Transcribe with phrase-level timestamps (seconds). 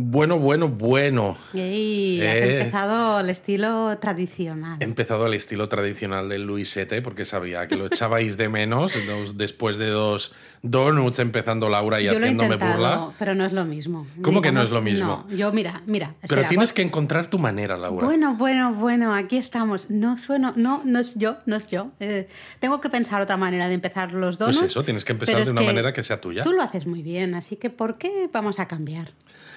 [0.00, 1.36] Bueno, bueno, bueno.
[1.54, 2.58] Ey, has Eh.
[2.60, 4.76] empezado al estilo tradicional.
[4.80, 9.36] He empezado el estilo tradicional del Luisete porque sabía que lo echabais de menos dos-
[9.36, 13.14] después de dos donuts empezando Laura y Yo lo he haciéndome intentado, burla.
[13.18, 14.06] pero no es lo mismo.
[14.22, 15.24] ¿Cómo que no es lo mismo?
[15.28, 16.14] No, yo mira, mira.
[16.28, 18.06] Pero tienes que encontrar tu manera, Laura.
[18.06, 19.90] Bueno, bueno, bueno, aquí estamos.
[19.90, 21.90] No sueno, no, no es yo, no es yo.
[21.98, 22.28] Eh,
[22.60, 24.62] tengo que pensar otra manera de empezar los pues donuts.
[24.70, 26.44] eso, tienes que empezar de una manera que sea tuya.
[26.44, 29.10] Tú lo haces muy bien, así que ¿por qué vamos a cambiar?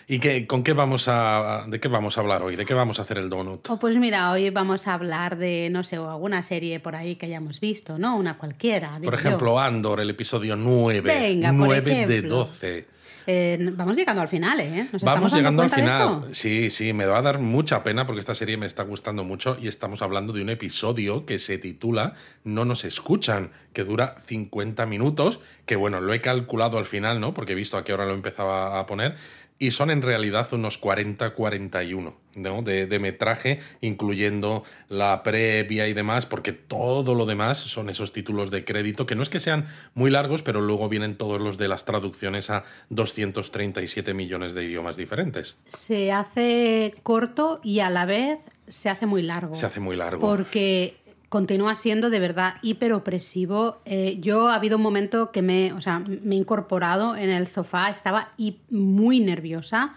[0.08, 2.56] ¿Y qué, con qué vamos a, de qué vamos a hablar hoy?
[2.56, 3.70] ¿De qué vamos a hacer el donut?
[3.70, 7.16] O pues mira, hoy vamos a hablar de, no sé, o alguna serie por ahí
[7.16, 8.16] que hayamos visto, ¿no?
[8.16, 8.92] Una cualquiera.
[9.04, 9.20] Por yo.
[9.20, 11.02] ejemplo, Andor, el episodio 9.
[11.02, 12.38] Venga, por 9 de ejemplo.
[12.38, 12.88] 12.
[13.28, 14.88] Eh, vamos llegando al final, ¿eh?
[14.92, 16.30] ¿Nos Vamos llegando al final.
[16.32, 19.58] Sí, sí, me va a dar mucha pena porque esta serie me está gustando mucho
[19.62, 24.86] y estamos hablando de un episodio que se titula No nos escuchan, que dura 50
[24.86, 27.34] minutos, que bueno, lo he calculado al final, ¿no?
[27.34, 29.16] Porque he visto a qué hora lo empezaba a poner
[29.62, 32.62] y son en realidad unos 40-41 ¿no?
[32.64, 38.50] de, de metraje, incluyendo la previa y demás, porque todo lo demás son esos títulos
[38.50, 41.68] de crédito, que no es que sean muy largos, pero luego vienen todos los de
[41.68, 45.58] las traducciones a 237 millones de idiomas diferentes.
[45.68, 49.54] Se hace corto y a la vez se hace muy largo.
[49.54, 50.22] Se hace muy largo.
[50.22, 50.96] Porque
[51.32, 53.82] continúa siendo de verdad hiperopresivo.
[53.86, 57.48] Eh, yo ha habido un momento que me, o sea, me he incorporado en el
[57.48, 58.34] sofá, estaba
[58.70, 59.96] muy nerviosa.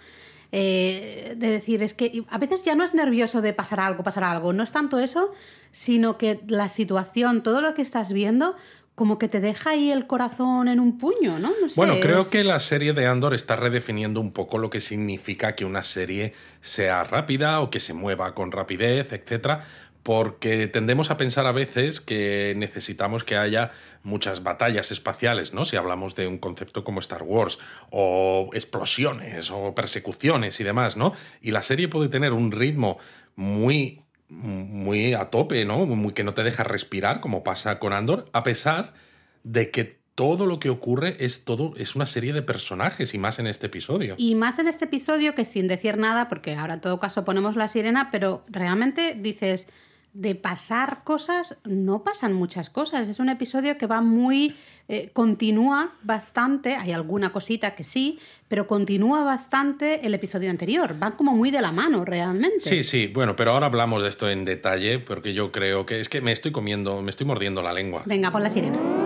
[0.56, 4.22] eh, de decir, es que a veces ya no es nervioso de pasar algo, pasar
[4.22, 5.32] algo, no es tanto eso,
[5.72, 8.54] sino que la situación, todo lo que estás viendo,
[8.94, 11.50] como que te deja ahí el corazón en un puño, ¿no?
[11.60, 14.70] No sé, Bueno, creo es- que la serie de Andor está redefiniendo un poco lo
[14.70, 19.64] que significa que una serie sea rápida o que se mueva con rapidez, etcétera,
[20.04, 23.72] porque tendemos a pensar a veces que necesitamos que haya
[24.02, 25.64] muchas batallas espaciales, ¿no?
[25.64, 27.58] Si hablamos de un concepto como Star Wars,
[27.90, 31.12] o explosiones, o persecuciones y demás, ¿no?
[31.40, 32.98] Y la serie puede tener un ritmo
[33.34, 35.86] muy muy a tope, ¿no?
[36.12, 38.94] Que no te deja respirar, como pasa con Andor, a pesar
[39.42, 43.38] de que todo lo que ocurre es todo, es una serie de personajes, y más
[43.38, 44.14] en este episodio.
[44.18, 47.56] Y más en este episodio que sin decir nada, porque ahora en todo caso ponemos
[47.56, 49.68] la sirena, pero realmente dices,
[50.14, 53.08] de pasar cosas, no pasan muchas cosas.
[53.08, 54.54] Es un episodio que va muy,
[54.88, 60.96] eh, continúa bastante, hay alguna cosita que sí, pero continúa bastante el episodio anterior.
[60.98, 62.60] Van como muy de la mano realmente.
[62.60, 66.08] Sí, sí, bueno, pero ahora hablamos de esto en detalle, porque yo creo que es
[66.08, 68.04] que me estoy comiendo, me estoy mordiendo la lengua.
[68.06, 69.03] Venga, pon la sirena.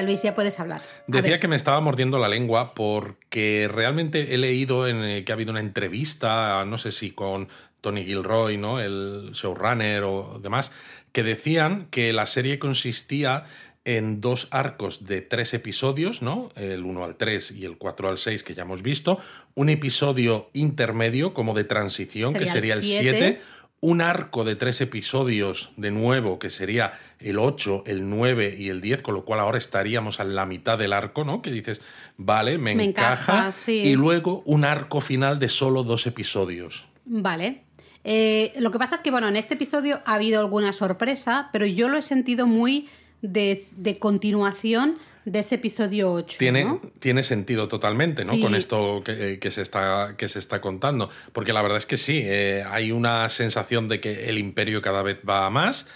[0.00, 0.80] Ahora, Luis, ya puedes hablar.
[1.06, 5.34] Decía que me estaba mordiendo la lengua porque realmente he leído en, eh, que ha
[5.34, 7.48] habido una entrevista, no sé si con
[7.82, 8.80] Tony Gilroy, ¿no?
[8.80, 10.72] el showrunner o demás,
[11.12, 13.44] que decían que la serie consistía
[13.84, 16.50] en dos arcos de tres episodios, ¿no?
[16.54, 19.18] El 1 al 3 y el 4 al 6 que ya hemos visto,
[19.54, 23.18] un episodio intermedio como de transición que sería el el siete.
[23.18, 23.40] 7,
[23.80, 28.80] un arco de tres episodios de nuevo, que sería el 8, el 9 y el
[28.80, 31.40] 10, con lo cual ahora estaríamos a la mitad del arco, ¿no?
[31.40, 31.80] Que dices,
[32.18, 33.32] vale, me, Me encaja.
[33.32, 33.72] encaja, sí.
[33.72, 36.84] Y luego un arco final de solo dos episodios.
[37.06, 37.64] Vale.
[38.04, 41.64] Eh, lo que pasa es que, bueno, en este episodio ha habido alguna sorpresa, pero
[41.66, 42.88] yo lo he sentido muy
[43.22, 46.36] de, de continuación de ese episodio 8.
[46.38, 46.80] Tiene, ¿no?
[46.98, 48.34] tiene sentido totalmente, ¿no?
[48.34, 48.40] Sí.
[48.40, 51.10] Con esto que, eh, que se está, que se está contando.
[51.32, 55.02] Porque la verdad es que sí, eh, hay una sensación de que el imperio cada
[55.02, 55.86] vez va a más,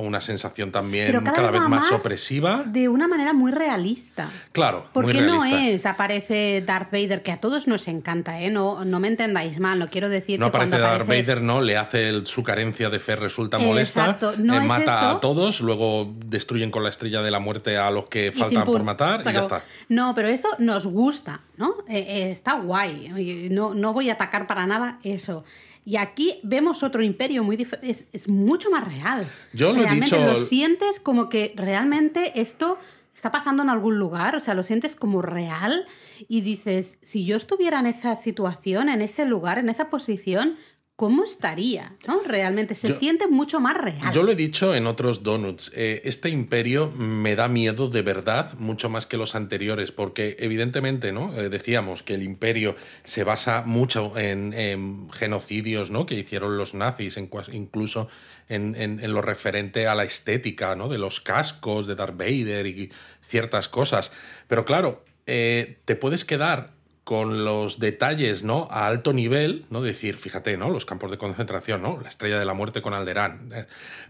[0.00, 2.62] una sensación también cada, cada, vez más, opresiva.
[2.66, 4.28] De una manera muy realista.
[4.52, 8.50] Claro, muy Porque no es, aparece Darth Vader, que a todos nos encanta, ¿eh?
[8.50, 11.22] No, no me entendáis mal, no quiero decir No que aparece cuando Darth aparece...
[11.22, 14.64] Vader, no, le hace el- su carencia de fe resulta molesta, Exacto, no eh, es
[14.64, 15.16] mata esto.
[15.16, 18.64] a todos, luego destruyen con la estrella de la muerte a los que Y faltan
[18.64, 19.64] por matar y ya está.
[19.88, 21.74] No, pero eso nos gusta, ¿no?
[21.88, 23.48] Eh, eh, está guay.
[23.50, 25.44] No, no voy a atacar para nada eso.
[25.84, 27.90] Y aquí vemos otro imperio muy diferente.
[27.90, 29.26] Es, es mucho más real.
[29.52, 32.78] Yo lo he realmente dicho- Lo sientes como que realmente esto
[33.14, 34.36] está pasando en algún lugar.
[34.36, 35.86] O sea, lo sientes como real.
[36.28, 40.56] Y dices, si yo estuviera en esa situación, en ese lugar, en esa posición,
[41.02, 41.96] ¿cómo estaría?
[42.06, 42.20] ¿No?
[42.24, 44.12] Realmente se Yo- siente mucho más real.
[44.14, 48.56] Yo lo he dicho en otros donuts, eh, este imperio me da miedo de verdad
[48.60, 51.36] mucho más que los anteriores, porque evidentemente, ¿no?
[51.36, 56.06] Eh, decíamos que el imperio se basa mucho en, en genocidios, ¿no?
[56.06, 58.06] Que hicieron los nazis, en incluso
[58.48, 60.88] en lo referente a la estética, ¿no?
[60.88, 64.12] De los cascos de Darth Vader y ciertas cosas.
[64.46, 66.71] Pero claro, eh, te puedes quedar
[67.04, 68.68] con los detalles, ¿no?
[68.70, 69.82] A alto nivel, ¿no?
[69.82, 70.70] Decir, fíjate, ¿no?
[70.70, 71.98] Los campos de concentración, ¿no?
[72.00, 73.50] La estrella de la muerte con Alderán.
[73.52, 73.66] ¿eh?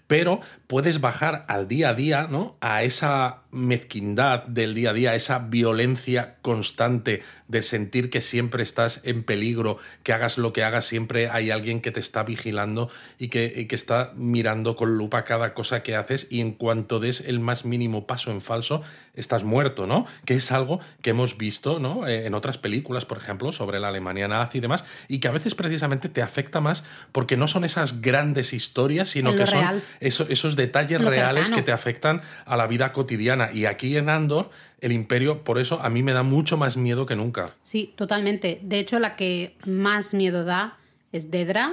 [0.06, 2.56] Pero puedes bajar al día a día, ¿no?
[2.60, 9.00] A esa mezquindad del día a día, esa violencia constante de sentir que siempre estás
[9.04, 13.28] en peligro, que hagas lo que hagas, siempre hay alguien que te está vigilando y
[13.28, 17.20] que, y que está mirando con lupa cada cosa que haces y en cuanto des
[17.20, 18.82] el más mínimo paso en falso,
[19.14, 20.06] estás muerto, ¿no?
[20.24, 22.06] Que es algo que hemos visto, ¿no?
[22.08, 25.32] Eh, en otras películas, por ejemplo, sobre la Alemania nazi y demás, y que a
[25.32, 30.30] veces precisamente te afecta más porque no son esas grandes historias, sino que son esos,
[30.30, 34.50] esos detalles reales que te afectan a la vida cotidiana y aquí en Andor,
[34.80, 37.54] el imperio, por eso a mí me da mucho más miedo que nunca.
[37.62, 38.60] Sí, totalmente.
[38.62, 40.76] De hecho, la que más miedo da
[41.12, 41.72] es Dedra.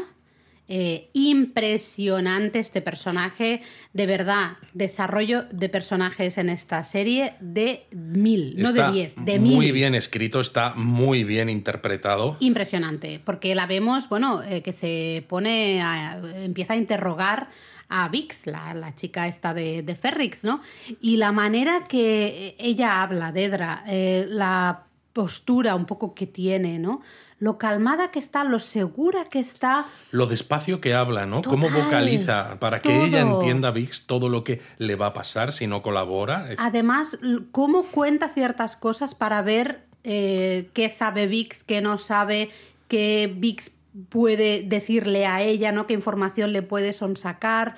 [0.72, 3.64] Eh, impresionante este personaje,
[3.94, 9.56] de verdad, desarrollo de personajes en esta serie de mil, no de diez, de mil.
[9.56, 12.38] Muy bien escrito, está muy bien interpretado.
[12.40, 17.50] Impresionante, porque la vemos, bueno, eh, que se pone, a, empieza a interrogar
[17.90, 20.62] a Vix, la, chica esta de, de, Ferrix, ¿no?
[21.02, 27.02] Y la manera que ella habla, Dedra, eh, la postura un poco que tiene, ¿no?
[27.40, 29.86] Lo calmada que está, lo segura que está.
[30.12, 31.42] Lo despacio que habla, ¿no?
[31.42, 35.66] Cómo vocaliza para que ella entienda Vix todo lo que le va a pasar si
[35.66, 36.50] no colabora.
[36.58, 37.18] Además,
[37.52, 42.52] cómo cuenta ciertas cosas para ver eh, qué sabe Vix, qué no sabe,
[42.88, 43.72] qué Vix
[44.10, 45.88] puede decirle a ella, ¿no?
[45.88, 47.76] Qué información le puede sonsacar.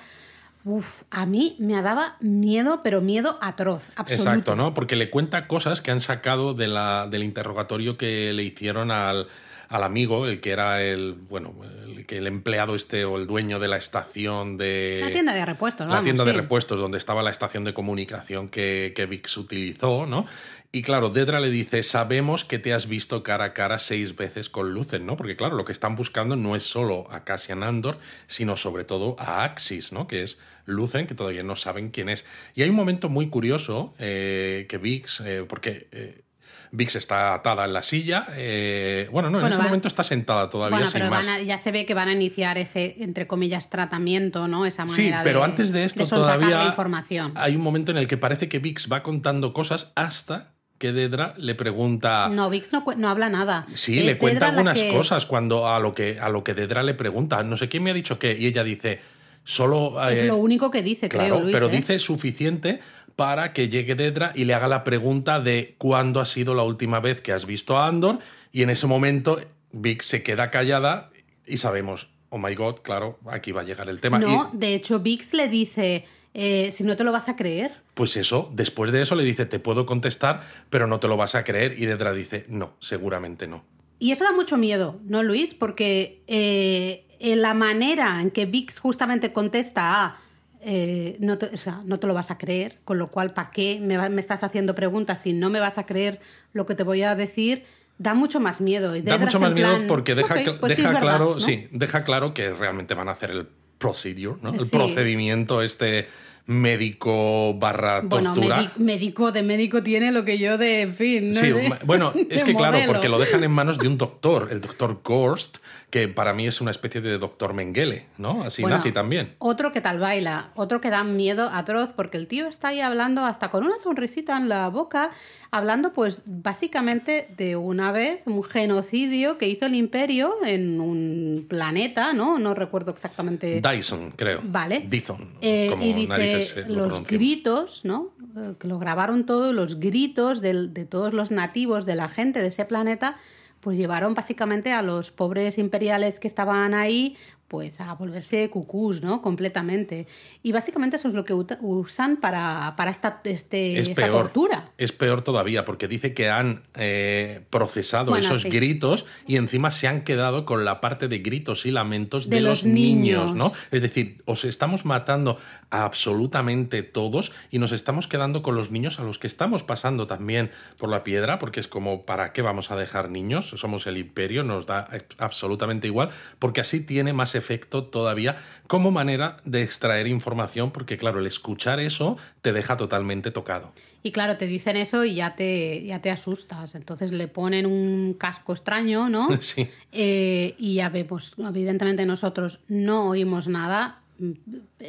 [0.64, 4.30] Uf, a mí me daba miedo, pero miedo atroz, absoluto.
[4.30, 4.74] Exacto, ¿no?
[4.74, 9.26] Porque le cuenta cosas que han sacado de la, del interrogatorio que le hicieron al,
[9.68, 11.54] al amigo, el que era el, bueno,
[11.84, 15.00] el, que el empleado este o el dueño de la estación de...
[15.00, 18.92] La tienda de repuestos, La tienda de repuestos, donde estaba la estación de comunicación que,
[18.94, 20.26] que Vix utilizó, ¿no?
[20.74, 24.48] Y claro, Dedra le dice, sabemos que te has visto cara a cara seis veces
[24.48, 25.18] con Lucen, ¿no?
[25.18, 29.14] Porque claro, lo que están buscando no es solo a Cassian Andor, sino sobre todo
[29.18, 30.08] a Axis, ¿no?
[30.08, 32.24] Que es Lucen, que todavía no saben quién es.
[32.54, 36.22] Y hay un momento muy curioso eh, que Vix, eh, porque eh,
[36.70, 38.28] Vix está atada en la silla.
[38.34, 41.92] Eh, bueno, no, en ese momento está sentada todavía bueno, pero ya se ve que
[41.92, 44.64] van a iniciar ese, entre comillas, tratamiento, ¿no?
[44.64, 47.32] Esa manera sí, pero antes de esto todavía información.
[47.34, 50.51] hay un momento en el que parece que Vix va contando cosas hasta
[50.82, 52.28] que Dedra le pregunta.
[52.28, 53.68] No, Vix no, habla nada.
[53.72, 57.40] Sí, le cuenta algunas cosas cuando a lo que a lo que Dedra le pregunta,
[57.44, 59.00] no sé quién me ha dicho qué, y ella dice.
[59.44, 61.50] Solo, es eh, lo único que dice, claro, creo.
[61.50, 61.76] pero ¿eh?
[61.76, 62.78] dice suficiente
[63.16, 67.00] para que llegue Dedra y le haga la pregunta de cuándo ha sido la última
[67.00, 68.20] vez que has visto a Andor.
[68.52, 69.40] Y en ese momento
[69.72, 71.10] Vic se queda callada
[71.44, 74.20] y sabemos, oh my god, claro, aquí va a llegar el tema.
[74.20, 76.06] No, de hecho, Vix le dice.
[76.34, 77.72] Eh, si no te lo vas a creer.
[77.94, 81.34] Pues eso, después de eso le dice, te puedo contestar, pero no te lo vas
[81.34, 81.78] a creer.
[81.78, 83.64] Y Dedra dice, no, seguramente no.
[83.98, 85.54] Y eso da mucho miedo, ¿no, Luis?
[85.54, 90.22] Porque eh, en la manera en que Vix justamente contesta a
[90.64, 91.50] eh, no, te,
[91.84, 94.76] no te lo vas a creer, con lo cual, ¿para qué me, me, estás haciendo
[94.76, 96.20] preguntas si no me vas a creer
[96.52, 97.64] lo que te voy a decir?
[97.98, 98.94] Da mucho más miedo.
[99.02, 103.08] da mucho más miedo porque deja, pues deja claro, sí, deja claro que realmente van
[103.08, 103.48] a hacer el
[103.82, 104.54] procedure, ¿no?
[104.54, 106.06] El procedimiento este
[106.46, 108.56] médico barra tortura.
[108.56, 111.34] Bueno, médico de médico tiene lo que yo de, en fin.
[111.34, 111.52] Sí,
[111.84, 115.58] bueno, es que claro, porque lo dejan en manos de un doctor, el doctor Gorst,
[115.92, 118.44] que para mí es una especie de doctor Mengele, ¿no?
[118.44, 119.34] Así nazi también.
[119.38, 123.26] Otro que tal baila, otro que da miedo atroz, porque el tío está ahí hablando
[123.26, 125.10] hasta con una sonrisita en la boca,
[125.50, 132.14] hablando pues básicamente de una vez un genocidio que hizo el imperio en un planeta,
[132.14, 132.38] ¿no?
[132.38, 133.60] No recuerdo exactamente.
[133.60, 134.40] Dyson, creo.
[134.44, 134.86] Vale.
[134.88, 135.34] Dyson.
[135.42, 138.14] Eh, y dice los gritos, ¿no?
[138.34, 142.40] Eh, que lo grabaron todo, los gritos de, de todos los nativos, de la gente
[142.40, 143.18] de ese planeta
[143.62, 147.16] pues llevaron básicamente a los pobres imperiales que estaban ahí
[147.52, 149.20] pues a volverse cucús, ¿no?
[149.20, 150.06] Completamente.
[150.42, 154.70] Y básicamente eso es lo que usan para, para esta, este, esta tortura.
[154.78, 160.02] Es peor todavía, porque dice que han eh, procesado esos gritos y encima se han
[160.02, 163.52] quedado con la parte de gritos y lamentos de, los, niños, ¿no?
[163.70, 165.36] Es decir, os estamos matando
[165.68, 170.06] a absolutamente todos y nos estamos quedando con los niños a los que estamos pasando
[170.06, 173.50] también por la piedra, porque es como, ¿para qué vamos a dejar niños?
[173.56, 177.41] Somos el imperio, nos da absolutamente igual, porque así tiene más efecto
[177.90, 183.72] todavía como manera de extraer información, porque claro, el escuchar eso te deja totalmente tocado.
[184.04, 186.74] Y claro, te dicen eso y ya te, ya te asustas.
[186.74, 189.28] Entonces le ponen un casco extraño, ¿no?
[189.40, 189.68] Sí.
[189.92, 194.01] Eh, y ya vemos, evidentemente nosotros no oímos nada,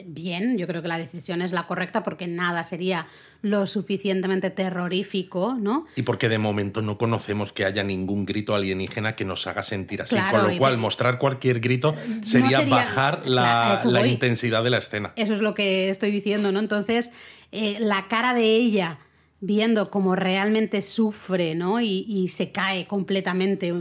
[0.06, 3.08] bien, yo creo que la decisión es la correcta porque nada sería
[3.42, 5.86] lo suficientemente terrorífico, ¿no?
[5.96, 10.02] Y porque de momento no conocemos que haya ningún grito alienígena que nos haga sentir
[10.02, 15.14] así, con lo cual mostrar cualquier grito sería, bajar la, intensidad de la escena.
[15.16, 16.60] Eso es lo que estoy diciendo, ¿no?
[16.60, 17.12] Entonces,
[17.52, 19.00] eh, la cara de ella
[19.46, 21.82] viendo cómo realmente sufre, ¿no?
[21.82, 23.74] Y, se cae completamente,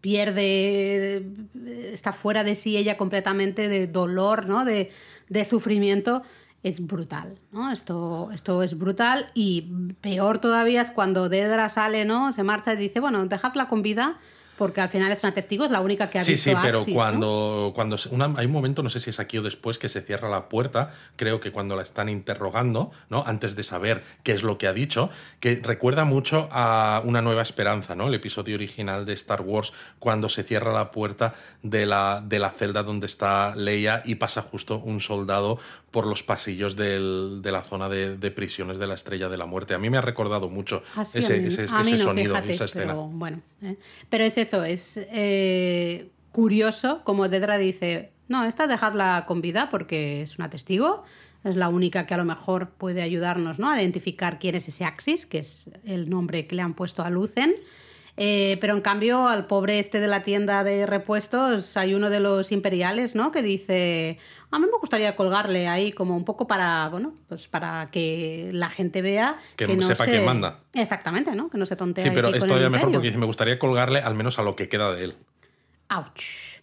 [0.00, 1.26] pierde,
[1.92, 4.64] está fuera de sí ella completamente de dolor, ¿no?
[4.64, 4.88] De,
[5.44, 6.22] sufrimiento,
[6.62, 7.72] es brutal, ¿no?
[7.72, 12.32] Esto, esto es brutal y peor todavía es cuando Dedra sale, ¿no?
[12.32, 14.16] Se marcha y dice, bueno, dejadla con vida
[14.60, 16.62] porque al final es una testigo, es la única que ha sí, visto Sí, sí,
[16.62, 17.96] pero cuando, cuando
[18.36, 20.90] hay un momento, no sé si es aquí o después, que se cierra la puerta,
[21.16, 23.24] creo que cuando la están interrogando, ¿no?
[23.26, 25.08] Antes de saber qué es lo que ha dicho,
[25.40, 28.08] que recuerda mucho a Una Nueva Esperanza, ¿no?
[28.08, 32.50] El episodio original de Star Wars, cuando se cierra la puerta de la, de la
[32.50, 35.58] celda donde está Leia y pasa justo un soldado
[35.90, 39.74] por los pasillos del, de la zona de, prisiones de la Estrella de la Muerte.
[39.74, 40.82] A mí me ha recordado mucho
[41.14, 42.92] ese, ese, sonido, esa escena.
[42.92, 43.76] Pero, bueno, ¿eh?
[44.08, 50.22] pero es eso, es eh, curioso como Dedra dice, no, esta dejadla con vida porque
[50.22, 51.04] es una testigo,
[51.42, 53.70] es la única que a lo mejor puede ayudarnos ¿no?
[53.70, 57.10] a identificar quién es ese Axis, que es el nombre que le han puesto a
[57.10, 57.54] Lucen.
[58.16, 62.20] Eh, pero en cambio, al pobre este de la tienda de repuestos, hay uno de
[62.20, 63.32] los imperiales, ¿no?
[63.32, 64.18] Que dice,
[64.50, 68.68] a mí me gustaría colgarle ahí como un poco para, bueno, pues para que la
[68.68, 70.60] gente vea que, no sepa quién manda.
[70.74, 71.48] Exactamente, ¿no?
[71.50, 72.04] Que no se tontee.
[72.04, 74.68] Sí, pero es todavía mejor porque dice, me gustaría colgarle al menos a lo que
[74.68, 75.14] queda de él.
[75.88, 76.60] ¡Auch!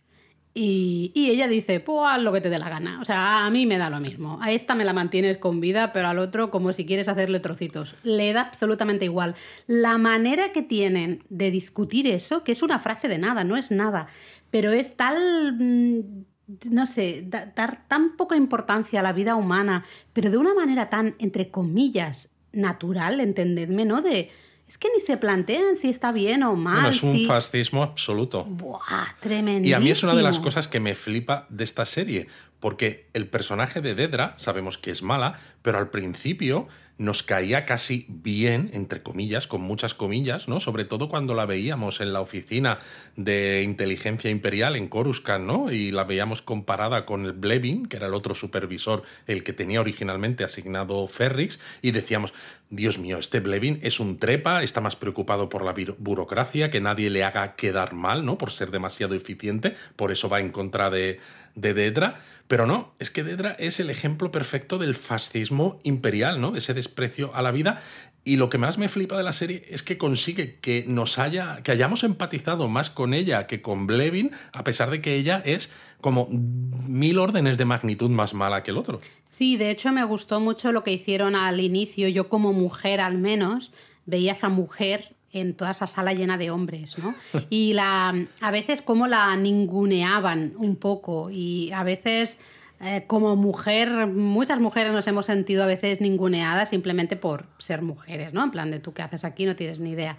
[0.59, 2.99] Y, ella dice, pues haz lo que te dé la gana.
[2.99, 4.39] O sea, a mí me da lo mismo.
[4.41, 7.93] A esta me la mantienes con vida, pero al otro como si quieres hacerle trocitos.
[8.01, 9.35] Le da absolutamente igual.
[9.67, 13.69] La manera que tienen de discutir eso, que es una frase de nada, no es
[13.69, 14.07] nada,
[14.49, 16.25] pero es tal...
[16.69, 21.15] No sé, dar tan poca importancia a la vida humana, pero de una manera tan,
[21.19, 24.01] entre comillas, natural, entendedme, ¿no?
[24.01, 24.31] De,
[24.67, 26.89] es que ni se plantean si está bien o mal.
[26.89, 28.43] es un fascismo absoluto.
[28.43, 29.67] Buah, tremendo.
[29.67, 32.27] Y a mí es una de las cosas que me flipa de esta serie,
[32.59, 38.05] porque el personaje de Dedra, sabemos que es mala, pero al principio nos caía casi
[38.09, 40.59] bien, entre comillas, con muchas comillas, ¿no?
[40.59, 42.79] Sobre todo cuando la veíamos en la oficina
[43.15, 45.71] de inteligencia imperial en Coruscant, ¿no?
[45.71, 49.81] Y la veíamos comparada con el Blevin, que era el otro supervisor, el que tenía
[49.81, 52.33] originalmente asignado Ferrix, y decíamos,
[52.69, 57.09] Dios mío, este Blevin es un trepa, está más preocupado por la burocracia, que nadie
[57.09, 58.37] le haga quedar mal, ¿no?
[58.37, 61.19] Por ser demasiado eficiente, por eso va en contra de,
[61.55, 62.19] de Dedra.
[62.47, 66.55] Pero no, es que Dedra es el ejemplo perfecto del fascismo imperial, ¿no?
[66.55, 67.81] Ese desprecio a la vida.
[68.23, 71.61] Y lo que más me flipa de la serie es que consigue que nos haya,
[71.63, 75.69] que hayamos empatizado más con ella que con Blevin, a pesar de que ella es
[76.01, 78.99] como mil órdenes de magnitud más mala que el otro.
[79.25, 82.07] Sí, de hecho me gustó mucho lo que hicieron al inicio.
[82.07, 83.71] Yo como mujer al menos
[84.05, 87.15] veía a esa mujer en toda esa sala llena de hombres, ¿no?
[87.49, 92.39] Y la, a veces como la ninguneaban un poco y a veces
[92.79, 98.33] eh, como mujer, muchas mujeres nos hemos sentido a veces ninguneadas simplemente por ser mujeres,
[98.33, 98.43] ¿no?
[98.43, 100.17] En plan de tú qué haces aquí, no tienes ni idea.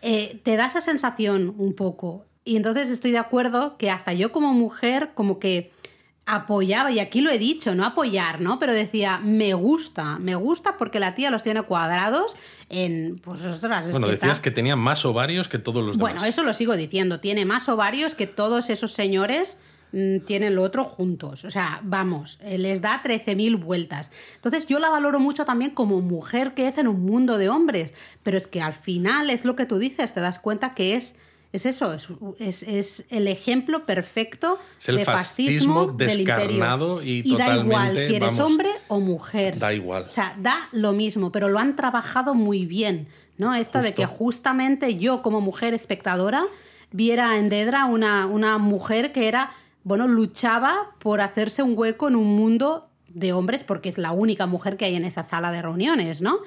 [0.00, 2.24] Eh, te da esa sensación un poco.
[2.44, 5.70] Y entonces estoy de acuerdo que hasta yo como mujer como que
[6.26, 8.58] apoyaba, y aquí lo he dicho, no apoyar, ¿no?
[8.58, 12.36] Pero decía, me gusta, me gusta porque la tía los tiene cuadrados
[12.68, 16.12] en, pues ostras, Bueno, decías que tenía más ovarios que todos los demás.
[16.12, 19.58] Bueno, eso lo sigo diciendo, tiene más ovarios que todos esos señores
[19.92, 21.44] mm, tienen lo otro juntos.
[21.44, 24.12] O sea, vamos, eh, les da 13.000 vueltas.
[24.36, 27.94] Entonces yo la valoro mucho también como mujer que es en un mundo de hombres,
[28.22, 31.16] pero es que al final es lo que tú dices, te das cuenta que es
[31.52, 31.92] es eso,
[32.38, 38.14] es, es, el ejemplo perfecto el de fascismo, descarnado del y, y da igual si
[38.14, 39.58] eres hombre o mujer.
[39.58, 40.06] Da igual.
[40.08, 43.06] O sea, da lo mismo, pero lo han trabajado muy bien,
[43.36, 43.54] ¿no?
[43.54, 46.46] Esto de que justamente yo como mujer espectadora
[46.90, 49.52] viera en Dedra una, una mujer que era,
[49.84, 54.46] bueno, luchaba por hacerse un hueco en un mundo de hombres porque es la única
[54.46, 56.38] mujer que hay en esa sala de reuniones, ¿no?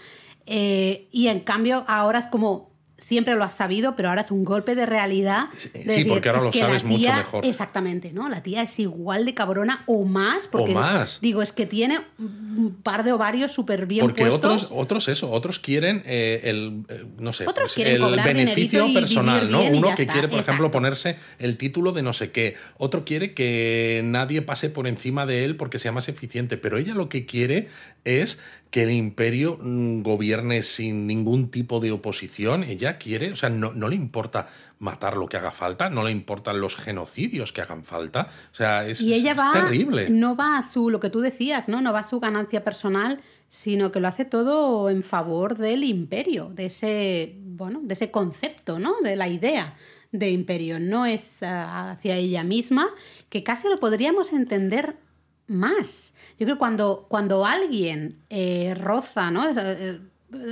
[0.48, 4.44] Eh, y en cambio ahora es como siempre lo has sabido, pero ahora es un
[4.44, 5.46] golpe de realidad.
[5.58, 7.46] Sí, porque ahora lo sabes mucho mejor.
[7.46, 8.30] Exactamente, ¿no?
[8.30, 10.48] La tía es igual de cabrona o más.
[10.48, 11.20] Porque, o más.
[11.22, 14.64] Digo, es que tiene un par de ovarios súper bien porque puestos.
[14.64, 19.64] otros, otros eso, otros quieren eh, el, eh, no sé, pues el beneficio personal, ¿no?
[19.64, 22.56] Uno que quiere, por ejemplo, ponerse el título de no sé qué.
[22.78, 26.58] Otro quiere que nadie pase por encima de él porque sea más eficiente.
[26.58, 27.68] Pero ella lo que quiere
[28.06, 28.40] es
[28.72, 32.64] que el imperio mm, gobierne sin ningún tipo de oposición.
[32.64, 34.48] Ella quiere, o sea, no, no, le importa
[34.80, 38.28] matar lo que haga falta, no le importan los genocidios que hagan falta.
[38.52, 40.10] O sea, es, y ella es va, terrible.
[40.10, 41.82] No va a su, lo que tú decías, ¿no?
[41.82, 46.50] No va a su ganancia personal, sino que lo hace todo en favor del imperio,
[46.54, 48.96] de ese, bueno, de ese concepto, ¿no?
[49.02, 49.76] De la idea
[50.12, 50.80] de imperio.
[50.80, 52.88] No es uh, hacia ella misma,
[53.30, 54.98] que casi lo podríamos entender
[55.48, 56.14] más.
[56.40, 59.48] Yo creo que cuando, cuando alguien eh, roza, ¿no?
[59.50, 60.00] Eh,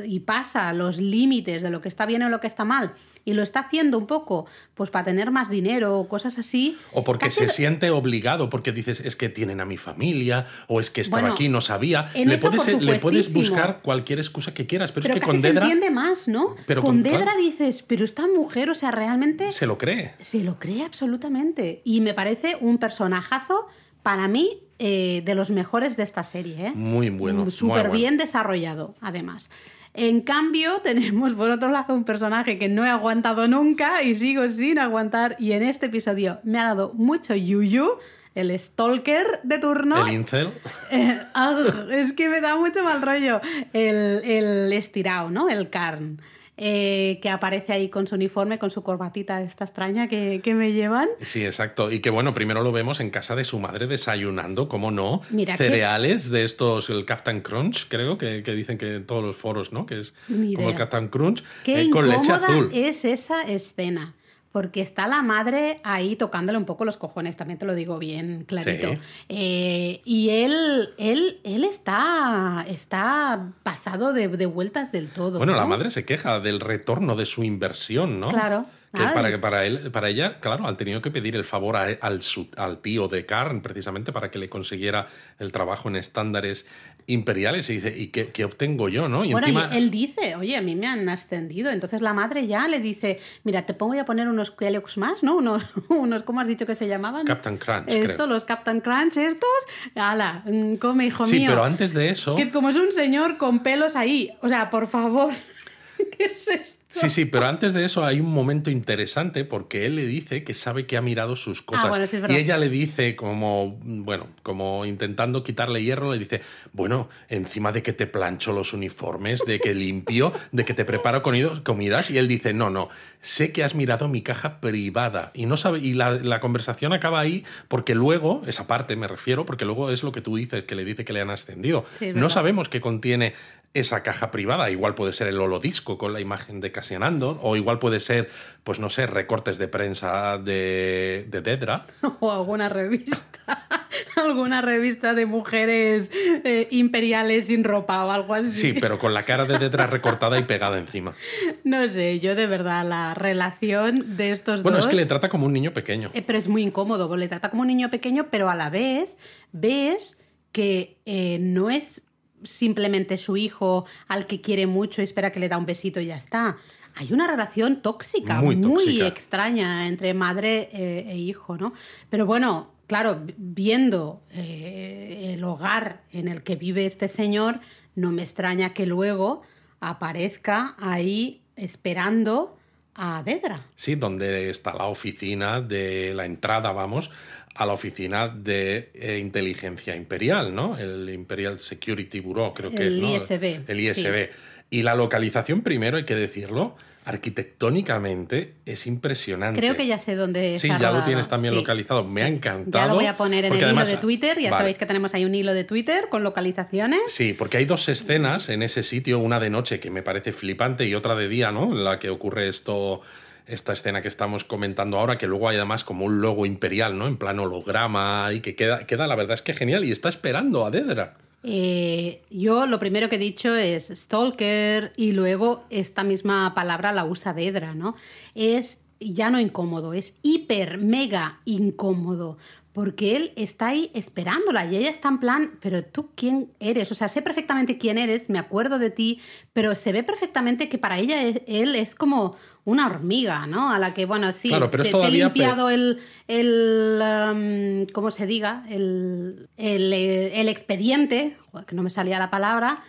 [0.05, 2.93] y pasa los límites de lo que está bien o lo que está mal
[3.25, 4.45] y lo está haciendo un poco
[4.75, 6.77] pues para tener más dinero o cosas así.
[6.93, 10.89] O porque se siente obligado, porque dices, es que tienen a mi familia, o es
[10.89, 12.07] que estaba Bueno, aquí y no sabía.
[12.13, 15.41] en Le puedes, le buscar cualquier excusa que quieras, pero, Pero es que casi con
[15.41, 16.55] se Dedra entiende más, ¿no?
[16.67, 17.39] Pero con con- Dedra claro.
[17.39, 20.13] dices, pero esta mujer, o sea, realmente se lo cree.
[20.19, 21.81] se lo cree absolutamente.
[21.85, 23.67] Y me parece un personajazo,
[24.01, 26.67] para mí, eh, de los mejores de esta serie.
[26.67, 26.71] ¿eh?
[26.73, 27.93] Muy bueno, Súper bueno.
[27.93, 29.49] bien desarrollado, además.
[29.93, 34.47] En cambio, tenemos por otro lado un personaje que no he aguantado nunca y sigo
[34.49, 35.35] sin aguantar.
[35.39, 37.97] Y en este episodio me ha dado mucho yuyu,
[38.35, 40.05] el stalker de turno.
[40.07, 40.49] El incel.
[40.91, 43.41] Eh, ah, es que me da mucho mal rollo.
[43.73, 45.49] El, el estirado, ¿no?
[45.49, 46.19] El Karn.
[46.57, 50.71] Eh, que aparece ahí con su uniforme, con su corbatita esta extraña que, que me
[50.71, 51.09] llevan.
[51.21, 51.91] Sí, exacto.
[51.91, 55.57] Y que bueno, primero lo vemos en casa de su madre desayunando, como no, Mira
[55.57, 59.35] que- cereales de estos, el Captain Crunch, creo, que, que dicen que en todos los
[59.35, 59.85] foros, ¿no?
[59.87, 60.75] Que es Ni como el.
[60.75, 62.69] Captain Crunch, eh, con leche azul.
[62.73, 64.13] es esa escena.
[64.53, 68.45] Porque está la madre ahí tocándole un poco los cojones, también te lo digo bien
[68.45, 68.91] clarito.
[68.91, 68.97] Sí.
[69.27, 75.39] Eh, y él, él, él está, está pasado de, de vueltas del todo.
[75.39, 78.29] Bueno, la madre se queja del retorno de su inversión, ¿no?
[78.29, 78.65] Claro.
[78.95, 81.97] Que para, que para, él, para ella, claro, han tenido que pedir el favor a-
[82.01, 85.07] al, su- al tío de Karn, precisamente para que le consiguiera
[85.39, 86.67] el trabajo en estándares
[87.07, 87.69] imperiales.
[87.71, 89.25] Y dice, ¿y qué, qué obtengo yo, no?
[89.25, 91.71] Y Bueno, encima, y él dice, oye, a mí me han ascendido.
[91.71, 95.37] Entonces la madre ya le dice, mira, te pongo a poner unos Kellogg's más, ¿no?
[95.37, 97.25] Unos, unos ¿cómo has dicho que se llamaban?
[97.25, 98.27] Captain Crunch, Esto, creo.
[98.27, 99.49] los Captain Crunch, estos.
[99.95, 101.49] Ala, mm, come, hijo Sí, mío.
[101.49, 102.35] pero antes de eso...
[102.35, 104.29] Que es como es un señor con pelos ahí.
[104.41, 105.33] O sea, por favor.
[106.17, 106.82] ¿Qué es esto?
[106.93, 110.53] Sí, sí, pero antes de eso hay un momento interesante porque él le dice que
[110.53, 111.85] sabe que ha mirado sus cosas.
[111.85, 112.35] Ah, bueno, sí es verdad.
[112.35, 117.81] y ella le dice como, bueno, como intentando quitarle hierro, le dice, bueno, encima de
[117.81, 122.27] que te plancho los uniformes, de que limpio, de que te preparo comidas, y él
[122.27, 122.89] dice, no, no,
[123.21, 125.31] sé que has mirado mi caja privada.
[125.33, 129.45] Y no sabe, y la, la conversación acaba ahí porque luego, esa parte me refiero,
[129.45, 131.85] porque luego es lo que tú dices, que le dice que le han ascendido.
[131.97, 133.33] Sí, no sabemos qué contiene
[133.73, 134.69] esa caja privada.
[134.69, 138.29] Igual puede ser el holodisco con la imagen de Cassian Andor, o igual puede ser,
[138.63, 141.85] pues no sé, recortes de prensa de, de Dedra.
[142.19, 143.17] O alguna revista.
[144.15, 148.51] alguna revista de mujeres eh, imperiales sin ropa o algo así.
[148.53, 151.13] Sí, pero con la cara de Dedra recortada y pegada encima.
[151.63, 154.85] No sé, yo de verdad, la relación de estos Bueno, dos.
[154.85, 156.11] es que le trata como un niño pequeño.
[156.13, 159.15] Eh, pero es muy incómodo, le trata como un niño pequeño, pero a la vez
[159.51, 160.17] ves
[160.51, 162.01] que eh, no es
[162.43, 166.07] simplemente su hijo al que quiere mucho y espera que le da un besito y
[166.07, 166.57] ya está.
[166.95, 169.07] Hay una relación tóxica, Muy muy, tóxica.
[169.07, 171.73] extraña entre madre eh, e hijo, ¿no?
[172.09, 177.59] Pero bueno, claro, vi- viendo eh, el hogar en el que vive este señor,
[177.95, 179.41] no me extraña que luego
[179.79, 182.57] aparezca ahí esperando
[182.95, 183.59] a Dedra.
[183.75, 187.09] Sí, donde está la oficina de la entrada, vamos,
[187.55, 190.77] a la oficina de eh, inteligencia imperial, ¿no?
[190.77, 193.15] El Imperial Security Bureau, creo que El es, ¿no?
[193.35, 194.29] ISB, El ISB.
[194.69, 199.59] Y la localización, primero, hay que decirlo, arquitectónicamente es impresionante.
[199.59, 201.59] Creo que ya sé dónde Sí, ya lo tienes también sí.
[201.59, 202.03] localizado.
[202.05, 202.85] Me ha encantado.
[202.85, 204.37] Ya lo voy a poner en el hilo de Twitter.
[204.39, 204.61] Ya Vale.
[204.61, 207.01] sabéis que tenemos ahí un hilo de Twitter con localizaciones.
[207.07, 210.87] Sí, porque hay dos escenas en ese sitio, una de noche que me parece flipante
[210.87, 211.71] y otra de día, ¿no?
[211.71, 213.01] En la que ocurre esto,
[213.47, 217.07] esta escena que estamos comentando ahora, que luego hay además como un logo imperial, ¿no?
[217.07, 220.65] En plan holograma y que queda, queda la verdad es que genial y está esperando
[220.65, 221.15] a Dedra.
[221.43, 227.03] Eh, yo lo primero que he dicho es stalker y luego esta misma palabra la
[227.03, 227.95] usa Dedra, ¿no?
[228.33, 232.37] Es ya no incómodo, es hiper, mega incómodo.
[232.73, 236.91] Porque él está ahí esperándola y ella está en plan, pero tú quién eres?
[236.91, 239.19] O sea, sé perfectamente quién eres, me acuerdo de ti,
[239.53, 242.31] pero se ve perfectamente que para ella es- él es como
[242.65, 243.69] una hormiga, ¿no?
[243.71, 248.09] A la que, bueno, sí, Claro, pero te, te he limpiado el, el um, ¿cómo
[248.09, 248.65] se diga?
[248.69, 252.81] El, el, eh, el expediente, que no me salía la palabra,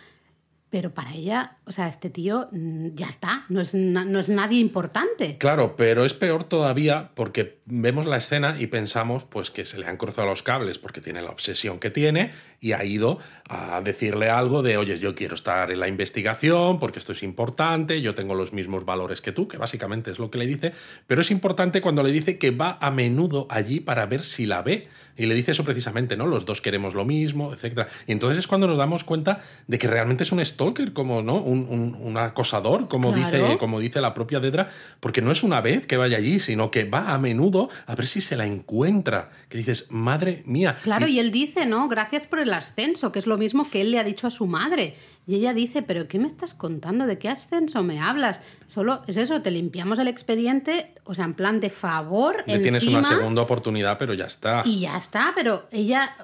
[0.69, 4.59] pero para ella, o sea, este tío mm, ya está, no es, no es nadie
[4.59, 5.37] importante.
[5.37, 9.87] Claro, pero es peor todavía porque vemos la escena y pensamos pues que se le
[9.87, 12.31] han cruzado los cables porque tiene la obsesión que tiene
[12.65, 16.97] y ha ido a decirle algo de, oye, yo quiero estar en la investigación porque
[16.97, 20.39] esto es importante, yo tengo los mismos valores que tú, que básicamente es lo que
[20.39, 20.73] le dice,
[21.05, 24.63] pero es importante cuando le dice que va a menudo allí para ver si la
[24.63, 26.25] ve y le dice eso precisamente, ¿no?
[26.25, 27.87] Los dos queremos lo mismo, etc.
[28.07, 31.35] Y entonces es cuando nos damos cuenta de que realmente es un stalker, como, ¿no?
[31.35, 34.67] Un, acosador, como, dice, como dice la propia Dedra,
[34.99, 38.07] porque no es una vez que vaya allí, sino que va a menudo a ver
[38.07, 39.29] si se la encuentra.
[39.49, 40.75] Que dices, madre mía.
[40.83, 41.87] Claro, y, él dice, ¿no?
[41.87, 44.47] Gracias por el ascenso, que es lo mismo que él le ha dicho a su
[44.47, 44.95] madre.
[45.27, 47.05] Y ella dice, pero ¿qué me estás contando?
[47.05, 48.39] ¿De qué ascenso me hablas?
[48.67, 52.43] Solo es eso, te limpiamos el expediente, o sea, en plan de favor.
[52.45, 54.63] Le tienes una segunda oportunidad, pero ya está.
[54.65, 56.15] Y ya está, pero ella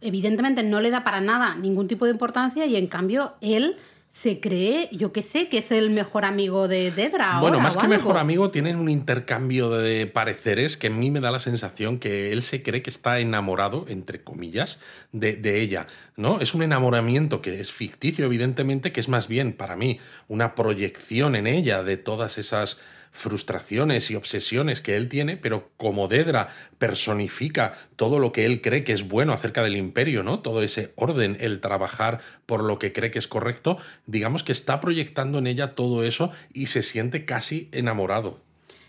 [0.00, 3.76] evidentemente no le da para nada ningún tipo de importancia y en cambio él
[4.14, 7.40] se cree, yo qué sé, que es el mejor amigo de Dedra.
[7.40, 11.32] Bueno, más que mejor amigo, tienen un intercambio de pareceres que a mí me da
[11.32, 14.78] la sensación que él se cree que está enamorado, entre comillas,
[15.10, 15.88] de, de, ella.
[16.16, 16.40] ¿no?
[16.40, 19.98] Es un enamoramiento que es ficticio, evidentemente, que es más bien para mí
[20.28, 22.78] una proyección en ella de todas esas
[23.14, 26.48] frustraciones y obsesiones que él tiene, pero como Dedra
[26.78, 30.40] personifica todo lo que él cree que es bueno acerca del imperio, ¿no?
[30.40, 34.80] Todo ese orden, el trabajar por lo que cree que es correcto, digamos que está
[34.80, 38.40] proyectando en ella todo eso y se siente casi enamorado.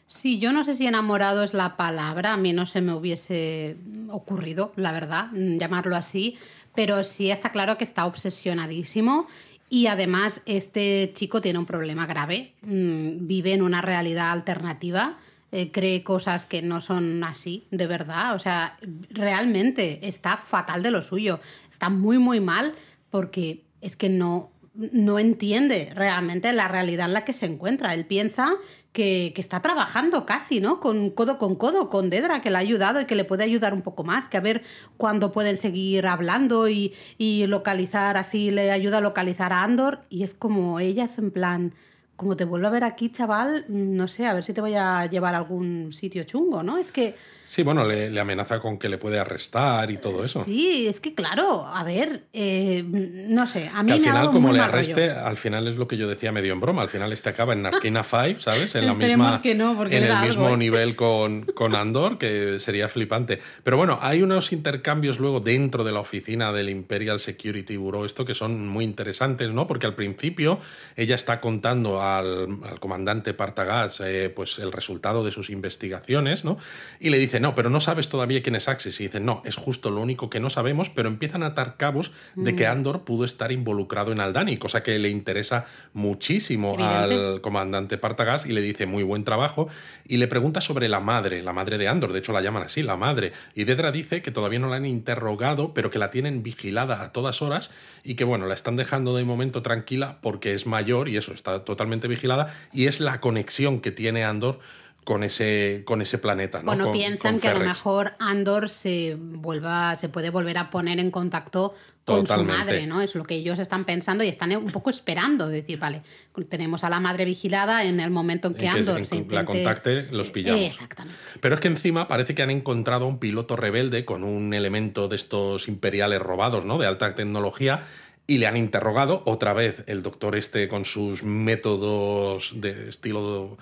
[0.08, 3.78] Sí, yo no sé si enamorado es la palabra, a mí no se me hubiese
[4.10, 6.38] ocurrido, la verdad, llamarlo así,
[6.74, 9.28] pero sí está claro que está obsesionadísimo
[9.76, 15.18] y además este chico tiene un problema grave, mm, vive en una realidad alternativa,
[15.52, 18.78] eh, cree cosas que no son así, de verdad, o sea,
[19.10, 22.74] realmente está fatal de lo suyo, está muy, muy mal
[23.10, 27.94] porque es que no, no entiende realmente la realidad en la que se encuentra.
[27.94, 28.54] Él piensa
[28.92, 30.80] que, está trabajando casi, ¿no?
[30.80, 33.74] Con codo con codo, con Dedra, que le ha ayudado y que le puede ayudar
[33.74, 34.64] un poco más, que a ver
[34.98, 40.02] cuándo pueden seguir hablando y, y localizar, así le ayuda a localizar a Andor.
[40.10, 41.74] Y es como ella es en plan,
[42.16, 45.06] como te vuelvo a ver aquí, chaval, no sé, a ver si te voy a
[45.08, 46.78] llevar a algún sitio chungo, ¿no?
[46.78, 47.16] Es que
[47.48, 50.44] Sí, bueno, le, amenaza con que le puede arrestar y todo eso.
[50.44, 54.60] Sí, es que claro, a ver, eh, no sé, a mí al final, como le
[54.60, 57.54] arreste, al final es lo que yo decía medio en broma, al final este acaba
[57.54, 58.74] en Narkina 5, ¿sabes?
[58.76, 59.42] En la misma.
[59.42, 63.40] Que no, porque en el mismo nivel con, con Andor, que sería flipante.
[63.64, 68.26] Pero bueno, hay unos intercambios luego dentro de la oficina del Imperial Security Bureau, esto
[68.26, 69.68] que son muy interesantes, ¿no?
[69.68, 70.60] Porque al principio
[70.96, 76.58] ella está contando al, comandante Partagaz eh, pues el resultado de sus investigaciones, ¿no?
[77.00, 79.00] Y le dice no, pero no sabes todavía quién es Axis.
[79.00, 82.12] Y dicen, no, es justo lo único que no sabemos, pero empiezan a atar cabos
[82.36, 82.72] de que mm.
[82.72, 88.52] Andor pudo estar involucrado en Aldani, cosa que le interesa muchísimo al comandante Partagas y
[88.52, 89.68] le dice, muy buen trabajo,
[90.08, 92.82] y le pregunta sobre la madre, la madre de Andor, de hecho la llaman así,
[92.82, 93.34] la madre.
[93.54, 97.12] Y Dedra dice que todavía no la han interrogado, pero que la tienen vigilada a
[97.12, 97.72] todas horas
[98.04, 101.64] y que, bueno, la están dejando de momento tranquila porque es mayor y eso, está
[101.64, 104.60] totalmente vigilada, y es la conexión que tiene Andor
[105.06, 106.60] con ese, con ese planeta.
[106.60, 106.66] ¿no?
[106.66, 111.12] Bueno, piensan que a lo mejor Andor se, vuelva, se puede volver a poner en
[111.12, 113.02] contacto con su madre, ¿no?
[113.02, 115.48] Es lo que ellos están pensando y están un poco esperando.
[115.48, 116.02] Decir, vale,
[116.50, 120.32] tenemos a la madre vigilada en el momento en que, Andor se, la contacte, los
[120.32, 120.62] pillamos.
[120.62, 121.20] exactamente.
[121.40, 125.16] Pero es que encima parece que han encontrado un piloto rebelde con un elemento de
[125.16, 126.78] estos imperiales robados, ¿no?
[126.78, 127.82] De alta tecnología
[128.28, 133.58] y le han interrogado otra vez el doctor este con sus métodos de estilo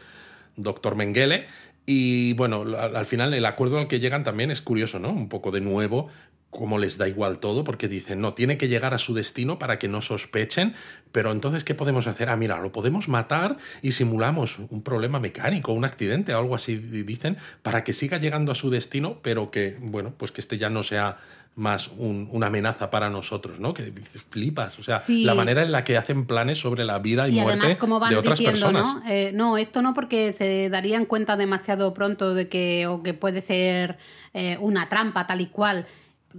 [0.56, 1.48] doctor Mengele.
[1.86, 5.10] Y bueno, al, final el acuerdo al que llegan también es curioso, ¿no?
[5.10, 6.08] Un poco de nuevo,
[6.50, 9.80] cómo les da igual todo, porque dicen, no, tiene que llegar a su destino para
[9.80, 10.76] que no sospechen,
[11.12, 12.30] pero entonces, ¿qué podemos hacer?
[12.30, 16.78] Ah, mira, lo podemos matar y simulamos un problema mecánico, un accidente o algo así,
[16.78, 20.70] dicen, para que siga llegando a su destino, pero que, bueno, pues que este ya
[20.70, 21.18] no sea
[21.56, 23.74] más una amenaza para nosotros, ¿no?
[23.74, 23.92] Que
[24.30, 27.78] flipas, o sea, la manera en la que hacen planes sobre la vida y, muerte
[28.10, 28.84] de otras personas.
[28.84, 29.04] ¿no?
[29.08, 33.42] Eh, no, esto no porque se darían cuenta demasiado pronto de que o que puede
[33.42, 34.00] ser
[34.34, 35.86] eh, una trampa tal y cual.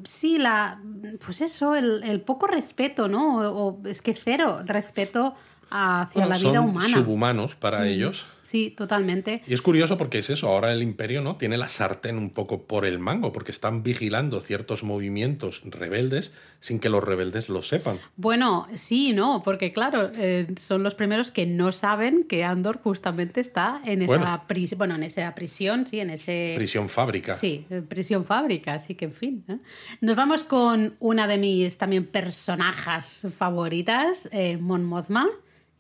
[0.03, 0.81] Sí, la,
[1.25, 3.39] pues eso, el, poco respeto, ¿no?
[3.39, 5.37] O, es que cero respeto
[5.71, 6.89] hacia la vida humana.
[6.89, 9.43] Subhumanos para ellos sí, totalmente.
[9.49, 12.63] Y es curioso porque es eso, ahora el imperio no tiene la sartén un poco
[12.63, 17.99] por el mango, porque están vigilando ciertos movimientos rebeldes sin que los rebeldes lo sepan.
[18.17, 23.41] Bueno, sí, no, porque claro, eh, son los primeros que no saben que Andor justamente
[23.41, 24.45] está en esa Bueno.
[24.47, 26.53] prisión, bueno, en esa prisión, sí, en ese...
[26.57, 27.35] Prisión fábrica.
[27.35, 29.45] Sí, eh, prisión fábrica, así que en fin.
[29.49, 29.59] ¿eh?
[30.01, 35.27] Nos vamos con una de mis también personajes favoritas, eh, Mon Mothma.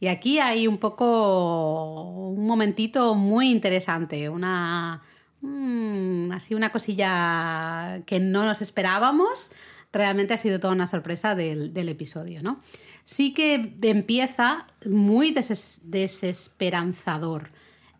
[0.04, 5.00] Y aquí hay un poco un momentito muy interesante, una
[5.40, 9.50] mm, así una cosilla que no nos esperábamos.
[9.94, 12.60] Realmente ha sido toda una sorpresa del, del episodio, ¿no?
[13.06, 17.50] Sí que empieza muy deses- desesperanzador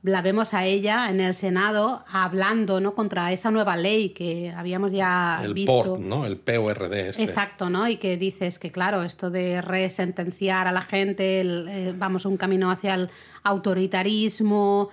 [0.04, 2.94] la vemos a ella en el Senado hablando ¿no?
[2.94, 5.82] contra esa nueva ley que habíamos ya El visto.
[5.82, 6.26] PORT, ¿no?
[6.26, 7.22] El PORD este.
[7.22, 7.88] Exacto, ¿no?
[7.88, 12.36] Y que dices que, claro, esto de resentenciar a la gente, el, eh, vamos un
[12.36, 13.08] camino hacia el
[13.44, 14.90] autoritarismo.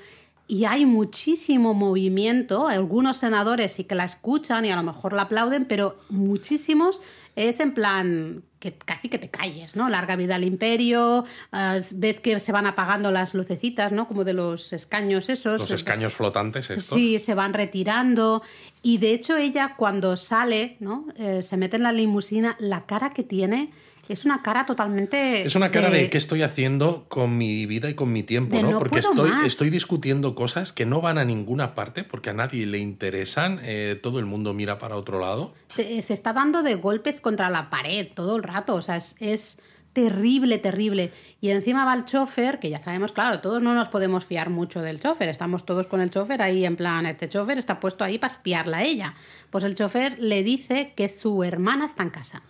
[0.47, 2.69] Y hay muchísimo movimiento.
[2.69, 7.01] Algunos senadores sí que la escuchan y a lo mejor la aplauden, pero muchísimos
[7.35, 9.89] es en plan que casi que te calles, ¿no?
[9.89, 14.07] Larga vida al imperio, ah, ves que se van apagando las lucecitas, ¿no?
[14.07, 15.61] Como de los escaños esos.
[15.61, 16.95] Los escaños flotantes estos.
[16.95, 18.43] Sí, se van retirando.
[18.83, 21.07] Y de hecho ella cuando sale, ¿no?
[21.17, 23.71] Eh, se mete en la limusina, la cara que tiene
[24.09, 25.45] es una cara totalmente...
[25.45, 28.63] Es una cara de, qué estoy haciendo con mi vida y con mi tiempo, de
[28.63, 28.71] ¿no?
[28.71, 29.45] no Porque estoy, más.
[29.45, 33.99] estoy discutiendo cosas que no van a ninguna parte porque a nadie le interesan, eh,
[34.01, 35.53] todo el mundo mira para otro lado.
[35.69, 39.15] Se, se está dando de golpes contra la pared todo el rato, o sea, es,
[39.19, 39.59] es
[39.93, 41.11] terrible, terrible.
[41.39, 44.81] Y encima va el chofer, que ya sabemos, claro, todos no nos podemos fiar mucho
[44.81, 48.17] del chofer, estamos todos con el chofer ahí en plan, este chofer está puesto ahí
[48.17, 49.15] para espiarla a ella.
[49.49, 52.41] Pues el chofer le dice que su hermana está en casa.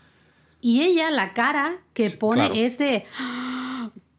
[0.61, 2.53] Y ella, la cara que pone claro.
[2.55, 3.05] es de...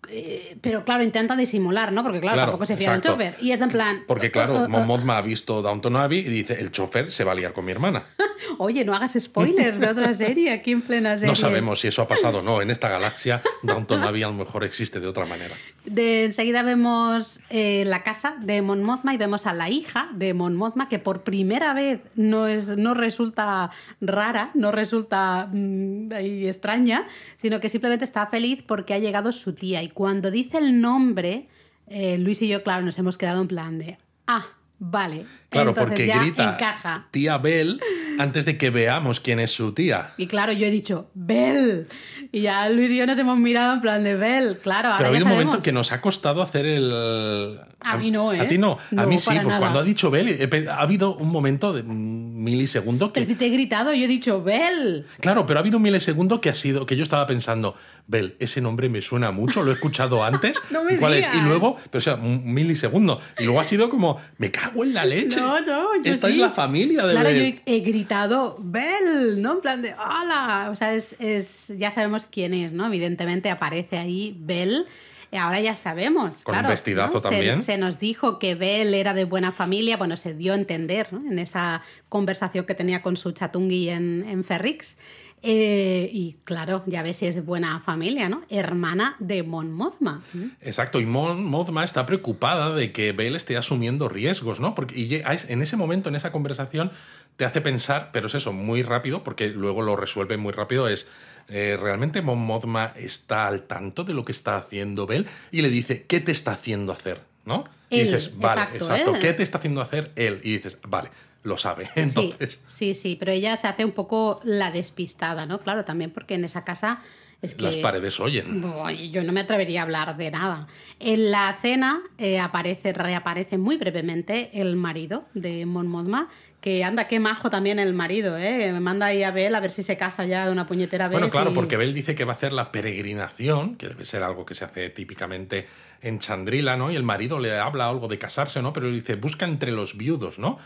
[0.08, 2.02] eh, Pero claro, intenta disimular, ¿no?
[2.02, 3.36] Porque claro, Claro, tampoco se fía del chofer.
[3.40, 4.04] Y es en plan...
[4.06, 7.10] Porque "Oh, claro, oh, oh, Mon Mothma ha visto Downton Abbey y dice, el chofer
[7.12, 8.04] se va a liar con mi hermana.
[8.58, 11.28] Oye, no hagas spoilers de otra serie aquí en plena serie.
[11.28, 12.60] No sabemos si eso ha pasado o no.
[12.60, 15.54] En esta galaxia, Downton Abbey a lo mejor existe de otra manera.
[15.84, 20.32] De enseguida vemos eh, la casa de Mon Mothma y vemos a la hija de
[20.32, 27.06] Mon Mothma que por primera vez no, es, no resulta rara, no resulta mm, extraña,
[27.36, 29.82] sino que simplemente está feliz porque ha llegado su tía.
[29.82, 31.48] Y cuando dice el nombre,
[31.88, 34.46] eh, Luis y yo, claro, nos hemos quedado en plan de, ah,
[34.82, 35.24] vale.
[35.48, 37.06] Claro, Entonces porque ya grita encaja.
[37.10, 37.78] tía Bell
[38.18, 40.10] antes de que veamos quién es su tía.
[40.16, 41.86] Y claro, yo he dicho, Bell.
[42.34, 44.58] Y ya Luis y yo nos hemos mirado en plan de Bell.
[44.62, 47.58] Claro, ahora Pero ha habido un momento que nos ha costado hacer el.
[47.80, 48.40] A mí no, ¿eh?
[48.40, 48.78] A ti no.
[48.92, 49.58] a No, mí sí, porque nada.
[49.58, 53.20] cuando ha dicho Bell, ha habido un momento de un milisegundo que.
[53.20, 55.04] Pero si te he gritado, yo he dicho, Bell.
[55.20, 57.74] Claro, pero ha habido un milisegundo que ha sido que yo estaba pensando,
[58.06, 60.60] Bell, ese nombre me suena mucho, lo he escuchado antes.
[60.70, 61.28] No me ¿Cuál es?
[61.28, 61.46] Y digas.
[61.46, 63.20] luego, pero o sea, un milisegundo.
[63.38, 65.38] Y luego ha sido como, me cago en la leche.
[65.40, 66.34] No, no, yo Esta sí.
[66.34, 67.62] es la familia de Claro, yo Bell.
[67.66, 69.52] he, he gritado Bell, ¿no?
[69.54, 70.68] En plan de ¡Hola!
[70.70, 72.86] O sea, es, es- ya sabemos quién es, ¿no?
[72.86, 74.86] Evidentemente aparece ahí Bell.
[75.30, 76.42] Y ahora ya sabemos.
[76.42, 77.20] Con un claro, vestidazo ¿no?
[77.20, 77.62] Se- también.
[77.62, 79.96] Se, nos dijo que Bell era de buena familia.
[79.96, 81.20] Bueno, se dio a entender ¿no?
[81.30, 84.96] en esa conversación que tenía con su chatungui en, en Ferrix.
[85.42, 88.42] Eh, y claro, ya ves si es buena familia, ¿no?
[88.48, 90.22] Hermana de Mon Mothma.
[90.60, 94.74] Exacto, y Mon Mothma está preocupada de que Bell esté asumiendo riesgos, ¿no?
[94.76, 96.92] Porque y en ese momento, en esa conversación,
[97.36, 101.08] te hace pensar, pero es eso, muy rápido, porque luego lo resuelve muy rápido, es,
[101.48, 105.26] eh, ¿realmente Mon Mothma está al tanto de lo que está haciendo Bell?
[105.50, 107.31] Y le dice, ¿qué te está haciendo hacer?
[107.44, 107.64] ¿No?
[107.90, 109.18] Y dices, vale, exacto, exacto, ¿eh?
[109.20, 110.40] ¿qué te está haciendo hacer él?
[110.44, 111.10] Y dices, vale,
[111.42, 111.90] lo sabe.
[111.94, 115.60] Entonces, Sí, sí, sí, pero ella se hace un poco la despistada, ¿no?
[115.60, 117.00] Claro, también porque en esa casa
[117.42, 117.62] es que...
[117.64, 118.62] las paredes oyen.
[119.10, 120.66] Yo no me atrevería a hablar de nada.
[121.00, 126.28] En la cena eh, aparece, reaparece muy brevemente el marido de Mon Mothma,
[126.60, 128.70] que anda, qué majo también el marido, ¿eh?
[128.72, 131.18] Me manda ahí a Bel a ver si se casa ya de una puñetera vez.
[131.18, 134.22] Bueno, claro, y- porque Bell dice que va a hacer la peregrinación, que debe ser
[134.22, 135.66] algo que se hace típicamente
[136.02, 136.92] en Chandrila, ¿no?
[136.92, 138.72] Y el marido le habla algo de casarse, ¿no?
[138.72, 140.56] Pero él dice, busca entre los viudos, ¿no?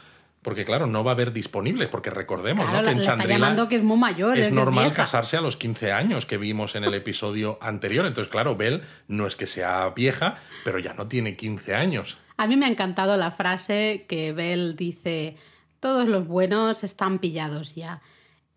[0.46, 2.84] Porque claro, no va a haber disponibles, porque recordemos, Claro, ¿no?
[2.84, 4.38] la, Que en Chandrila que es muy mayor.
[4.38, 8.06] es normal casarse a los 15 años que vimos en el episodio anterior.
[8.06, 12.18] Entonces, claro, Bell no es que sea vieja, pero ya no tiene 15 años.
[12.36, 15.34] A mí me ha encantado la frase que Bell dice,
[15.80, 18.00] todos los buenos están pillados ya.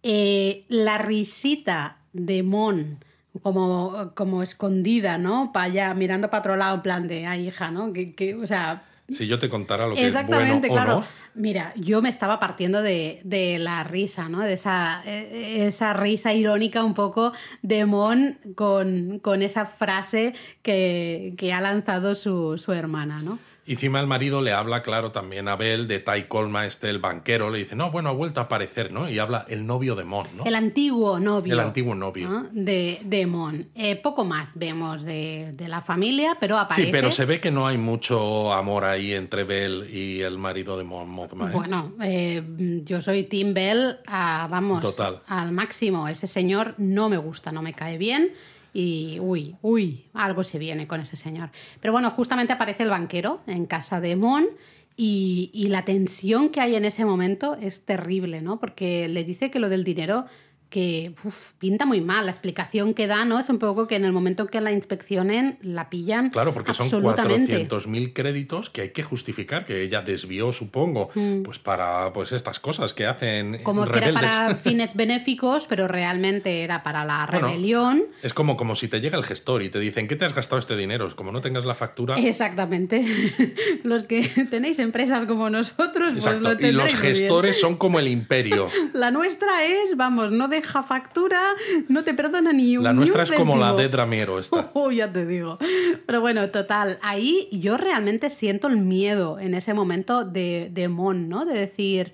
[0.04, 3.04] Eh, la risita de Mon,
[3.42, 5.52] como, como escondida, ¿no?
[5.52, 7.92] Para allá, mirando para otro lado, en plan de, ay, hija, ¿no?
[7.94, 11.00] Que, que, o sea, Si yo te contara lo que es bueno Exactamente, o claro.
[11.02, 11.06] no.
[11.36, 14.40] Mira, yo me estaba partiendo de, de la risa, ¿no?
[14.42, 21.34] De esa, eh, esa risa irónica un poco de Mon con, con esa frase que,
[21.38, 23.40] que ha lanzado su, su hermana, ¿no?
[23.70, 26.98] Y encima el marido le habla, claro, también a Bell de Ty Colma, este, el
[26.98, 29.08] banquero, le dice, no, bueno, ha vuelto a aparecer, ¿no?
[29.08, 30.44] Y habla el novio de Mon, ¿no?
[30.44, 31.54] El antiguo novio.
[31.54, 32.28] El antiguo novio.
[32.28, 32.48] ¿no?
[32.52, 33.70] De, de Mon.
[33.76, 36.88] Eh, poco más vemos de, de, la familia, pero aparece...
[36.88, 40.76] Sí, pero se ve que no hay mucho amor ahí entre Bell y el marido
[40.76, 41.52] de Mon Mothma.
[41.52, 41.54] ¿eh?
[41.54, 42.42] Bueno, eh,
[42.86, 45.22] yo soy Tim Bell, a, vamos, Total.
[45.28, 46.08] al máximo.
[46.08, 48.32] Ese señor no me gusta, no me cae bien
[48.74, 51.50] y uy, uy, algo se viene con ese señor.
[51.80, 54.48] Pero bueno, justamente aparece el banquero en casa de Mon
[54.96, 58.60] y, y, la tensión que hay en ese momento es terrible, ¿no?
[58.60, 60.26] Porque le dice que lo del dinero
[60.70, 62.26] que uf, pinta muy mal.
[62.26, 63.40] La explicación que da, ¿no?
[63.40, 66.30] Es un poco que en el momento en que la inspeccionen, la pillan.
[66.30, 71.44] Claro, porque son 400.000 créditos que hay que justificar, que ella desvió, supongo, mm.
[71.44, 73.62] pues para pues estas cosas que hacen.
[73.64, 74.20] Como rebeldes.
[74.20, 78.00] que era para fines benéficos, pero realmente era para la rebelión.
[78.00, 80.34] Bueno, es como, como si te llega el gestor y te dicen, ¿qué te has
[80.34, 81.08] gastado este dinero?
[81.08, 82.18] Es como no tengas la factura.
[82.20, 83.04] Exactamente.
[83.84, 86.44] Los que tenéis empresas como nosotros, Exacto.
[86.44, 88.70] pues lo Y los gestores son como el imperio.
[88.94, 91.42] La nuestra es, vamos, no deja factura,
[91.88, 94.72] no te perdona ni un La nuestra es como la de Dramiero esta.
[94.74, 95.58] Oh, ya te digo.
[96.06, 101.30] Pero bueno, total, ahí yo realmente siento el miedo en ese momento de, de Mon,
[101.30, 101.46] ¿no?
[101.46, 102.14] De decir,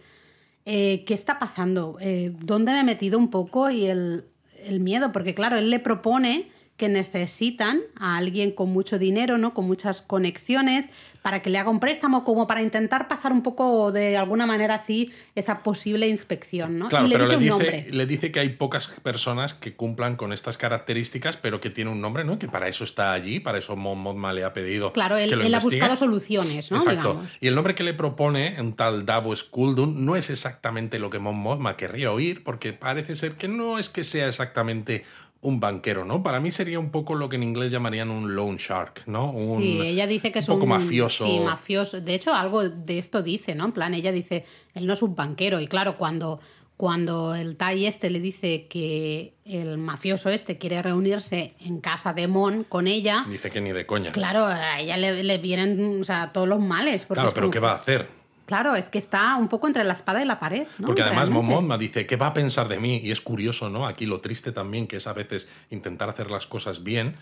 [0.66, 1.98] eh, ¿qué está pasando?
[2.00, 3.70] Eh, ¿Dónde me he metido un poco?
[3.70, 4.26] Y el,
[4.66, 9.54] el miedo, porque claro, él le propone que necesitan a alguien con mucho dinero, ¿no?
[9.54, 10.88] Con muchas conexiones,
[11.22, 14.76] para que le haga un préstamo, como para intentar pasar un poco de alguna manera
[14.76, 16.90] así esa posible inspección, ¿no?
[16.90, 17.88] Claro, y le pero dice le un dice, nombre.
[17.92, 22.02] le dice que hay pocas personas que cumplan con estas características, pero que tiene un
[22.02, 22.38] nombre, ¿no?
[22.38, 24.92] Que para eso está allí, para eso Mon Mothma le ha pedido.
[24.92, 26.78] Claro, él, que lo él ha buscado soluciones, ¿no?
[26.78, 27.14] Exacto.
[27.14, 27.38] Digamos.
[27.40, 31.20] Y el nombre que le propone, un tal Davos Kuldun, no es exactamente lo que
[31.20, 35.04] Mon Mothma querría oír, porque parece ser que no es que sea exactamente
[35.46, 36.24] un banquero, ¿no?
[36.24, 39.32] Para mí sería un poco lo que en inglés llamarían un loan shark, ¿no?
[39.32, 41.26] Un, sí, ella dice que es un poco un mafioso.
[41.26, 42.02] Sí, mafioso.
[42.02, 43.66] De hecho, algo de esto dice, ¿no?
[43.66, 45.60] En plan, ella dice, él no es un banquero.
[45.60, 46.40] Y claro, cuando,
[46.78, 52.28] cuando el Tai este le dice que el mafioso este quiere reunirse en casa de
[52.28, 54.12] Mon con ella, Dice que ni de coña.
[54.12, 57.06] claro, a ella le, le vienen o sea, todos los males.
[57.06, 58.08] porque Claro, pero como- ¿qué va a hacer?
[58.46, 60.68] Claro, es que está un poco entre la espada y la pared.
[60.80, 60.88] ¿no?
[60.88, 61.30] Porque además.
[61.30, 62.98] Mothma dice, ¿qué va a pensar de mí?
[63.04, 63.88] Y es curioso, ¿no?
[63.88, 67.16] Aquí lo triste también que es a veces intentar hacer las cosas bien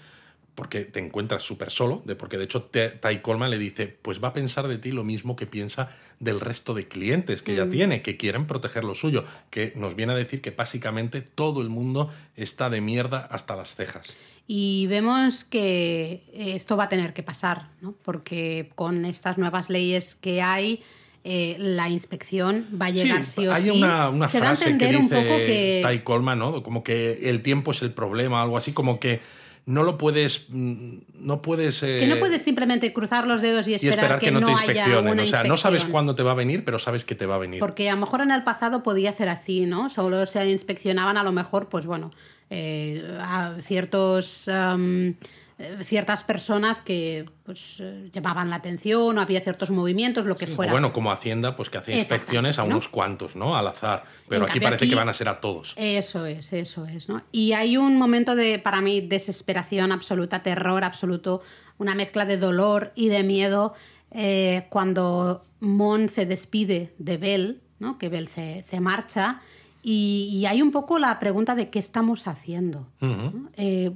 [0.55, 4.23] porque te encuentras súper solo, de, porque de hecho Te- Ty Coleman le dice, pues
[4.23, 7.55] va a pensar de ti lo mismo que piensa del resto de clientes que Mm.
[7.55, 11.61] ya tiene, que quieren proteger lo suyo, que nos viene a decir que básicamente todo
[11.63, 14.15] el mundo está de mierda hasta las cejas.
[14.45, 17.93] Y vemos que esto va a tener que pasar, ¿no?
[18.03, 20.83] porque con estas nuevas leyes que hay,
[21.25, 23.69] eh, la inspección va a llegar sí, o hay sí.
[23.69, 26.63] una, una Se frase que un dice poco que Ty Coleman, ¿no?
[26.63, 29.21] Como que el tiempo es el problema, algo así, como que
[29.65, 31.79] no lo puedes, mm, no puedes...
[31.79, 34.51] Que eh, no puedes simplemente cruzar los dedos y y esperar, esperar que, no, te
[34.51, 35.17] inspeccionen.
[35.17, 37.39] O sea, no sabes cuándo te va a venir, pero sabes que te va a
[37.39, 37.59] venir.
[37.59, 39.89] Porque a lo mejor en el pasado podía ser así, ¿no?
[39.89, 42.11] Solo se inspeccionaban a lo mejor, pues bueno,
[42.49, 44.49] eh, a ciertos...
[45.83, 50.71] ciertas personas que pues, eh, llamaban la atención o había ciertos movimientos, lo que fuera.
[50.71, 52.69] bueno, como Hacienda, pues que hace Exactamente, inspecciones a ¿no?
[52.69, 53.55] unos cuantos, ¿no?
[53.55, 54.03] Al azar.
[54.29, 55.73] Pero En aquí parece aquí- que van a ser a todos.
[55.77, 57.21] Eso es, eso es, ¿no?
[57.31, 61.41] Y hay un momento de, para mí, desesperación absoluta, terror absoluto,
[61.77, 63.73] una mezcla de dolor y de miedo
[64.11, 67.97] eh, cuando Mon se despide de Bell, ¿no?
[67.97, 69.41] Que Bell se, se marcha.
[69.85, 72.87] Y, y hay un poco la pregunta de qué estamos haciendo.
[73.01, 73.49] ¿no?
[73.57, 73.91] Eh,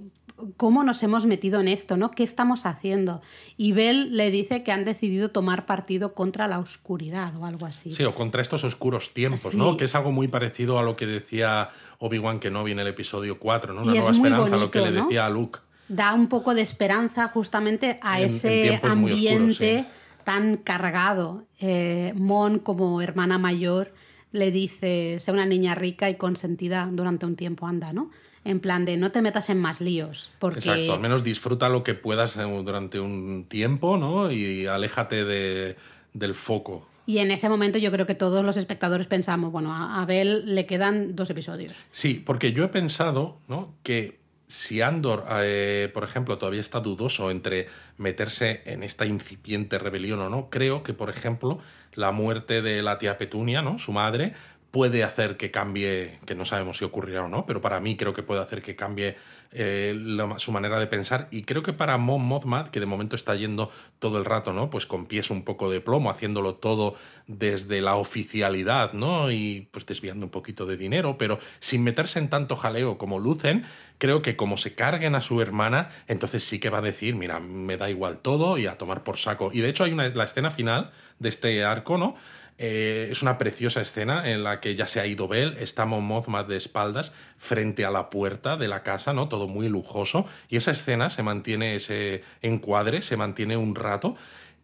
[0.56, 1.98] ¿Cómo nos hemos metido en esto?
[1.98, 2.12] ¿no?
[2.12, 3.22] ¿Qué estamos haciendo?
[3.58, 7.92] Y Bell le dice que han decidido tomar partido contra la oscuridad o algo así.
[7.92, 9.58] Sí, o contra estos oscuros tiempos, Sí.
[9.58, 9.76] ¿no?
[9.78, 11.70] Que es algo muy parecido a lo que decía
[12.00, 13.82] Obi-Wan Kenobi en el episodio 4, ¿no?
[13.82, 15.08] Una Y es nueva muy esperanza, lo que le bonito, ¿no?
[15.08, 15.60] decía a Luke.
[15.90, 19.86] da un poco de esperanza justamente a En- ese ambiente
[20.24, 21.46] tan cargado.
[21.60, 23.94] Eh, Mon, como hermana mayor,
[24.34, 28.12] le dice, sea una niña rica y consentida durante un tiempo, anda, ¿no?
[28.48, 31.84] En plan de no te metas en más líos, porque Exacto, al menos disfruta lo
[31.84, 34.32] que puedas eh, durante un tiempo, ¿no?
[34.32, 35.76] Y aléjate de,
[36.14, 36.88] del foco.
[37.06, 40.66] Y en ese momento yo creo que todos los espectadores pensamos, bueno, a Abel le
[40.66, 41.74] quedan dos episodios.
[41.92, 43.74] Sí, porque yo he pensado, ¿no?
[43.84, 50.22] Que si Andor, eh, por ejemplo, todavía está dudoso entre meterse en esta incipiente rebelión
[50.22, 51.60] o no, creo que, por ejemplo,
[51.94, 53.78] la muerte de la tía Petunia, ¿no?
[53.78, 54.34] Su madre,
[54.72, 58.14] puede hacer que cambie, que no sabemos si ocurrirá o no, pero para mí creo
[58.14, 59.16] que puede hacer que cambie
[59.52, 59.98] eh,
[60.38, 61.28] su manera de pensar.
[61.32, 64.70] Y creo que para Mon Mothma, que de momento está yendo todo el rato, ¿no?
[64.70, 66.96] Pues con pies un poco de plomo, haciéndolo todo
[67.28, 69.32] desde la oficialidad, ¿no?
[69.32, 73.66] Y pues desviando un poquito de dinero, pero sin meterse en tanto jaleo como Lucen,
[73.98, 77.40] creo que como se carguen a su hermana, entonces sí que va a decir, mira,
[77.40, 79.50] me da igual todo y a tomar por saco.
[79.54, 82.16] Y de hecho hay una, la escena final de este arco, ¿no?
[82.60, 86.24] Eh, es una preciosa escena en la que ya se ha ido Bell, está Mon
[86.48, 89.30] de espaldas frente a la puerta de la casa, ¿no?
[89.30, 90.26] Todo muy lujoso.
[90.50, 94.16] Y esa escena se mantiene, ese encuadre, se mantiene un rato.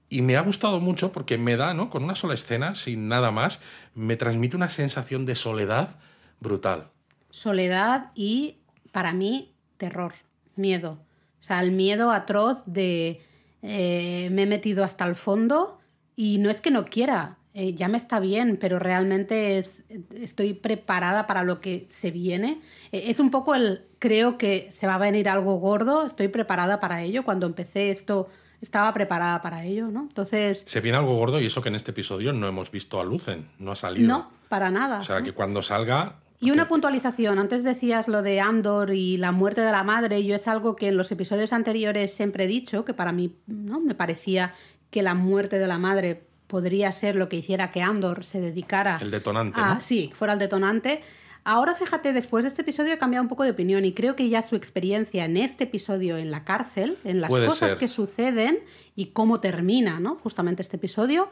[0.10, 1.90] Y me ha gustado mucho porque me da, ¿no?
[1.90, 3.60] Con una sola escena, sin nada más,
[3.94, 6.00] me transmite una sensación de soledad
[6.40, 6.90] brutal.
[7.30, 8.58] Soledad y,
[8.92, 10.14] para mí, terror,
[10.56, 11.00] miedo.
[11.42, 13.22] O sea, el miedo atroz de
[13.62, 15.80] eh, me he metido hasta el fondo
[16.16, 19.84] y no es que no quiera, eh, ya me está bien, pero realmente es,
[20.16, 22.62] estoy preparada para lo que se viene.
[22.92, 26.80] Eh, es un poco el, creo que se va a venir algo gordo, estoy preparada
[26.80, 27.24] para ello.
[27.24, 28.28] Cuando empecé esto,
[28.60, 30.02] estaba preparada para ello, ¿no?
[30.02, 30.64] Entonces...
[30.66, 33.50] Se viene algo gordo y eso que en este episodio no hemos visto a Lucen,
[33.60, 34.08] no ha salido.
[34.08, 35.02] No, para nada.
[35.02, 36.16] O sea, que cuando salga...
[36.40, 40.36] Y una puntualización, antes decías lo de Andor y la muerte de la madre, yo
[40.36, 43.80] es algo que en los episodios anteriores siempre he dicho, que para mí ¿no?
[43.80, 44.54] me parecía
[44.90, 46.24] que la muerte de la madre
[46.54, 49.00] podría ser lo que hiciera que Andor se dedicara.
[49.02, 49.60] El detonante.
[49.60, 51.02] A, Sí, fuera el detonante.
[51.44, 54.30] Ahora fíjate, después de este episodio he cambiado un poco de opinión y creo que
[54.30, 58.60] ya su experiencia en este episodio en la cárcel, en las cosas que suceden
[58.96, 60.14] y cómo termina, ¿no?
[60.18, 61.28] Justamente este episodio,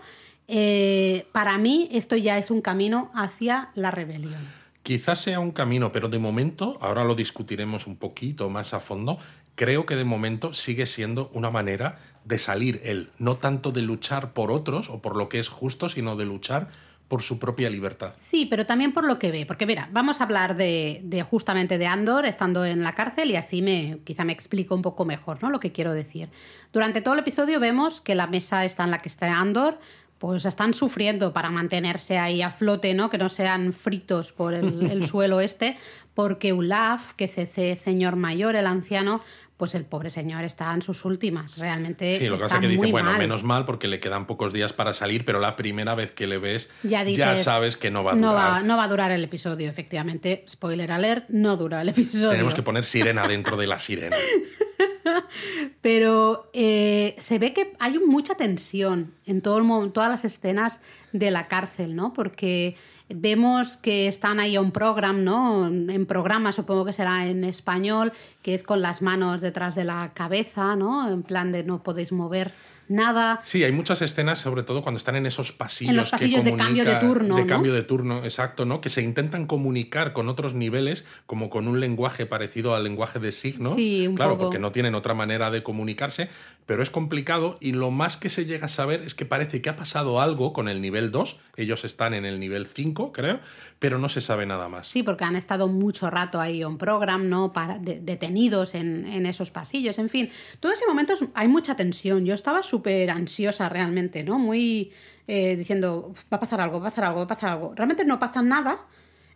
[0.48, 4.42] eh, para mí esto ya es un camino hacia la rebelión.
[4.82, 9.20] Quizás sea un camino, pero de momento, ahora lo discutiremos un poquito más a fondo,
[9.56, 14.34] creo que de momento sigue siendo una manera de salir él, no tanto de luchar
[14.34, 16.70] por otros o por lo que es justo, sino de luchar
[17.08, 18.14] por su propia libertad.
[18.22, 21.78] Sí, pero también por lo que ve, porque mira, vamos a hablar de, de, justamente
[21.78, 25.44] de Andor estando en la cárcel y así me quizá me explico un poco mejor,
[25.44, 25.50] ¿no?
[25.50, 26.30] Lo que quiero decir.
[26.72, 29.78] Durante todo el episodio vemos que la mesa está en la que está Andor,
[30.22, 33.10] pues están sufriendo para mantenerse ahí a flote, ¿no?
[33.10, 35.80] Que no sean fritos por el, suelo este,
[36.14, 39.22] porque Olaf, que es ese señor mayor, el anciano,
[39.62, 41.60] pues el pobre señor está en sus últimas.
[41.60, 42.18] Realmente.
[42.18, 44.74] Sí, lo que pasa es que dice, bueno, menos mal porque le quedan pocos días
[44.74, 48.16] para salir, pero la primera vez que le ves ya, sabes que no va a
[48.16, 48.32] durar.
[48.32, 50.44] No va, no va, a durar el episodio, efectivamente.
[50.50, 52.32] Spoiler alert, no dura el episodio.
[52.32, 54.16] Tenemos que poner sirena dentro de la sirena.
[55.82, 60.80] Pero eh, se ve que hay mucha tensión en todo el, todas las escenas
[61.12, 62.14] de la cárcel, ¿no?
[62.14, 62.78] Porque
[63.16, 65.68] vemos que están ahí un programa, ¿no?
[65.68, 70.12] En programa, supongo que será en español, que es con las manos detrás de la
[70.14, 71.10] cabeza, ¿no?
[71.10, 72.52] En plan de no podéis mover
[72.92, 73.42] nada.
[73.44, 75.92] Sí, hay muchas escenas, sobre todo cuando están en esos pasillos.
[75.92, 77.36] En los pasillos de cambio de turno.
[77.36, 78.82] De cambio de turno, exacto, ¿no?
[78.82, 83.32] Que se intentan comunicar con otros niveles, como con un lenguaje parecido al lenguaje de
[83.32, 83.76] signos.
[83.76, 86.30] Sí, un claro, porque no tienen otra manera de comunicarse,
[86.66, 89.70] pero es complicado y lo más que se llega a saber es que parece que
[89.70, 91.38] ha pasado algo con el nivel 2.
[91.58, 93.40] Ellos están en el nivel 5, creo,
[93.80, 94.88] pero no se sabe nada más.
[94.88, 97.54] Sí, porque han estado mucho rato ahí en program, ¿no?
[97.54, 100.30] Para, detenidos en, en, esos pasillos, en fin.
[100.60, 102.26] Todo ese momento hay mucha tensión.
[102.26, 104.40] Yo estaba súper súper ansiosa realmente, ¿no?
[104.40, 104.92] Muy
[105.28, 107.74] eh, diciendo, va a pasar algo, va a pasar algo, va a pasar algo.
[107.76, 108.80] Realmente no pasa nada,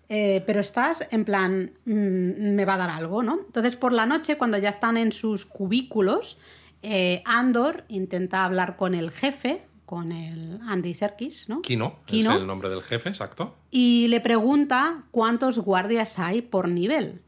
[0.09, 3.41] eh, pero estás en plan, mm, me va a dar algo, ¿no?
[3.45, 6.39] Entonces por la noche, cuando ya están en sus cubículos,
[6.81, 11.61] eh, Andor intenta hablar con el jefe, con el Andy Serkis, ¿no?
[11.61, 13.55] Kino, Kino, es el nombre del jefe, exacto.
[13.69, 17.21] Y le pregunta cuántos guardias hay por nivel.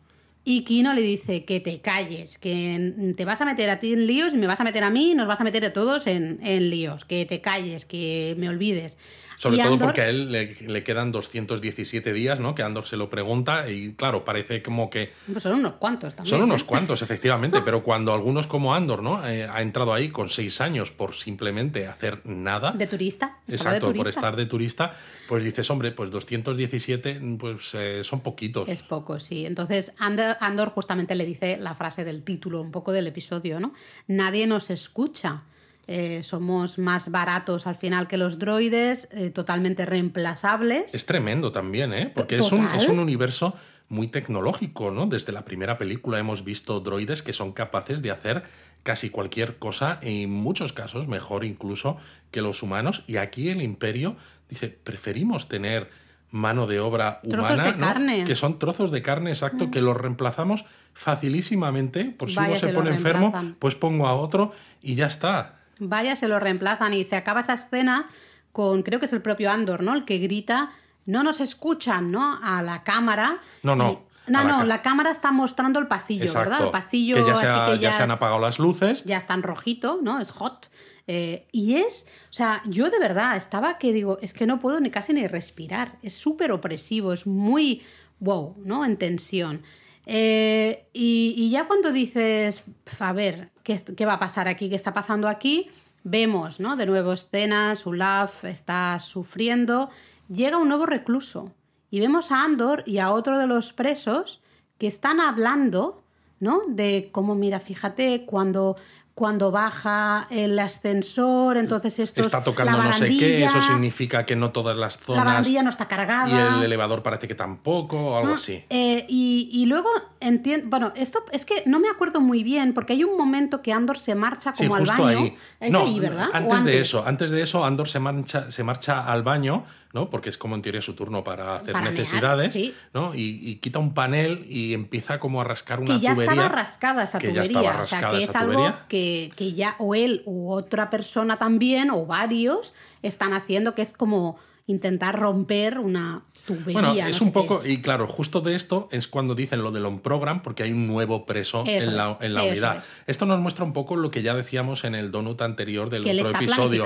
[0.49, 4.07] Y Kino le dice que te calles, que te vas a meter a ti en
[4.07, 6.07] líos y me vas a meter a mí y nos vas a meter a todos
[6.07, 8.97] en, en líos, que te calles, que me olvides.
[9.37, 12.55] Sobre todo porque a él le, quedan 217 días, ¿no?
[12.55, 15.11] Que Andor se lo pregunta y claro, parece como que...
[15.31, 16.29] Pues son unos cuantos también.
[16.29, 16.65] Son unos ¿eh?
[16.65, 19.25] cuantos, efectivamente, pero cuando algunos como Andor, ¿no?
[19.27, 22.71] Eh, ha entrado ahí con seis años por simplemente hacer nada.
[22.71, 23.39] De turista.
[23.47, 24.91] Exacto, por estar de turista,
[25.27, 28.67] pues dices, hombre, pues 217 pues eh, son poquitos.
[28.67, 29.45] Es poco, sí.
[29.45, 33.73] Entonces Andor justamente le dice la frase del título, un poco del episodio, ¿no?
[34.07, 35.43] Nadie nos escucha.
[35.87, 40.93] Eh, somos más baratos al final que los droides, eh, totalmente reemplazables.
[40.93, 42.11] Es tremendo también, ¿eh?
[42.13, 43.53] Porque es un, es un, universo
[43.87, 45.05] muy tecnológico, ¿no?
[45.05, 48.43] Desde la primera película hemos visto droides que son capaces de hacer
[48.83, 51.97] casi cualquier cosa, en muchos casos mejor incluso
[52.31, 53.03] que los humanos.
[53.07, 54.17] Y aquí el imperio
[54.49, 55.89] dice, preferimos tener
[56.31, 59.71] mano de obra humana, que son trozos de carne, exacto, mm.
[59.71, 64.95] que los reemplazamos facilísimamente, por si uno se pone enfermo, pues pongo a otro y
[64.95, 65.56] ya está.
[65.79, 68.07] Vaya, se lo reemplazan y se acaba esa escena
[68.51, 69.93] con, creo que es el propio Andor, ¿no?
[69.93, 70.71] El que grita
[71.05, 72.39] no nos escuchan, ¿no?
[72.41, 73.39] A la cámara.
[73.63, 73.91] No, no.
[73.91, 76.65] Y- no, la no, la cámara está mostrando el pasillo, ¿verdad?
[76.65, 79.05] El pasillo que ya se, ha- que ya se han apagado las luces.
[79.05, 80.19] ya está en rojito, ¿no?
[80.19, 80.69] Es hot.
[81.07, 84.81] Eh, y es, o sea, yo de verdad estaba que digo, es que no puedo
[84.81, 85.93] ni casi ni respirar.
[86.01, 87.83] Es súper opresivo, es muy
[88.19, 88.83] wow, ¿no?
[88.83, 89.61] En tensión.
[90.09, 94.69] Eh, y, ya cuando dices, "Pf, a ver, ¿qué, qué va a pasar aquí?
[94.69, 95.69] ¿Qué está pasando aquí?
[96.03, 96.77] Vemos, ¿no?
[96.77, 99.89] De nuevo escenas, Olaf está sufriendo.
[100.29, 101.51] Llega un nuevo recluso.
[101.91, 104.41] Y vemos a Andor y a otro de los presos
[104.77, 106.01] que están hablando,
[106.39, 106.61] ¿no?
[106.67, 108.77] De cómo, mira, fíjate, cuando,
[109.17, 114.51] cuando baja el ascensor, entonces esto Está tocando no sé qué, eso significa que no
[114.51, 115.25] todas las La zonas.
[115.25, 116.29] barandilla no está cargada.
[116.29, 118.63] Y el elevador parece que tampoco, o algo Ah, así.
[118.69, 119.89] eh, y, y luego
[120.19, 120.67] entiendo.
[120.69, 123.97] Bueno, esto es que no me acuerdo muy bien, porque hay un momento que Andor
[123.97, 125.17] se marcha Sí, como al justo baño.
[125.17, 125.35] ahí.
[125.61, 126.29] Es no, ahí, ¿verdad?
[126.31, 129.63] ¿O Antes, de eso, antes de eso, Andor se marcha, se marcha al baño,
[129.97, 130.11] ¿no?
[130.11, 132.71] Porque es como en teoría su turno para hacer Para mear, necesidades, sí.
[132.93, 133.15] ¿no?
[133.15, 136.33] Y, y quita un panel y empieza como a rascar una que ya tubería.
[136.33, 137.59] estaba rascada esa que ya tubería.
[137.59, 141.37] estaba o sea, rascada que es algo que, que ya o él u otra persona
[141.39, 144.37] también, o varios, están haciendo, que es como
[144.67, 146.73] intentar romper una tubería.
[146.73, 147.69] Bueno, no es un poco, es.
[147.69, 150.85] y claro, justo de esto es cuando dicen lo del on program, porque hay un
[150.87, 152.77] nuevo preso Eso en la, es, en la unidad.
[152.77, 152.93] es.
[153.07, 156.11] Esto nos muestra un poco lo que ya decíamos en el donut anterior del Que
[156.21, 156.85] otro episodio.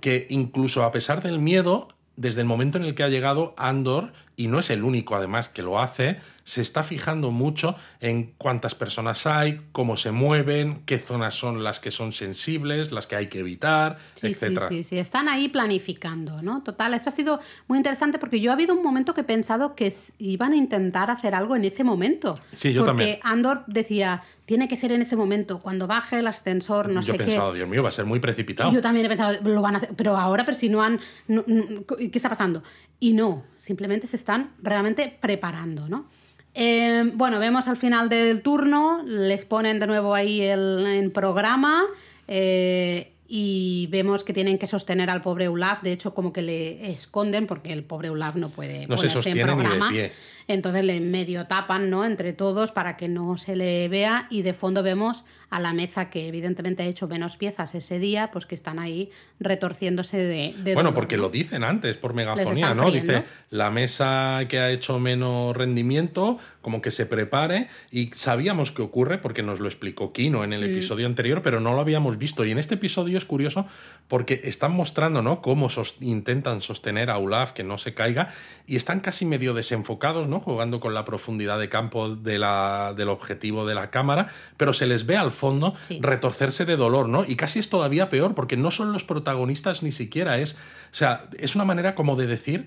[0.00, 4.12] Que incluso a pesar del miedo, desde el momento en el que ha llegado Andor,
[4.36, 8.74] y no es el único además que lo hace, se está fijando mucho en cuántas
[8.74, 13.26] personas hay, cómo se mueven, qué zonas son las que son sensibles, las que hay
[13.28, 14.68] que evitar, Sí, sí, etcétera.
[14.68, 16.62] sí, sí, están ahí planificando, ¿no?
[16.62, 19.74] Total, eso ha sido muy interesante porque yo ha habido un momento que he pensado
[19.74, 22.38] que iban a intentar hacer algo en ese momento.
[22.52, 23.18] Sí, yo porque también.
[23.22, 27.12] Andor decía, tiene que ser en ese momento, cuando baje el ascensor, no Yo sé
[27.12, 27.24] he qué.
[27.24, 28.72] pensado, Dios mío, va a ser muy precipitado.
[28.72, 31.00] Yo también he pensado, lo van a hacer, pero ahora, pero si no han.
[31.28, 32.62] no- no- ¿Qué está pasando?
[33.00, 36.06] Y no, simplemente se están realmente preparando, ¿no?
[36.54, 41.82] Eh, bueno, vemos al final del turno, les ponen de nuevo ahí el, en programa
[42.28, 45.82] eh, y vemos que tienen que sostener al pobre Olaf.
[45.82, 49.06] De hecho, como que le esconden porque el pobre Olaf no puede No se ponerse
[49.06, 49.88] en sostiene ni de programa.
[49.90, 50.12] pie.
[50.48, 52.04] Entonces le medio tapan, ¿no?
[52.04, 56.08] Entre todos para que no se le vea y de fondo vemos a la mesa
[56.08, 60.54] que evidentemente ha hecho menos piezas ese día, pues que están ahí retorciéndose de...
[60.56, 62.88] de Bueno, dolor, porque lo dicen antes por megafonía, ¿no?
[62.88, 63.12] friendo.
[63.12, 68.80] Dice, la mesa que ha hecho menos rendimiento, como que se prepare, y sabíamos que
[68.80, 70.44] ocurre porque nos lo explicó Kino Mm.
[70.44, 72.46] en el episodio anterior, pero no lo habíamos visto.
[72.46, 73.66] Y en este episodio es curioso
[74.08, 75.42] porque están mostrando, ¿no?
[75.42, 78.30] Cómo sos- intentan sostener a Olaf que no se caiga,
[78.66, 80.40] y están casi medio desenfocados, ¿no?
[80.40, 84.26] Jugando con la profundidad de campo de la, del objetivo de la cámara,
[84.56, 86.00] pero se les ve al fondo Sí.
[86.02, 87.24] retorcerse de dolor, ¿no?
[87.24, 90.54] Y casi es todavía peor, porque no son los protagonistas ni siquiera, es.
[90.54, 92.66] O sea, es una manera como de decir.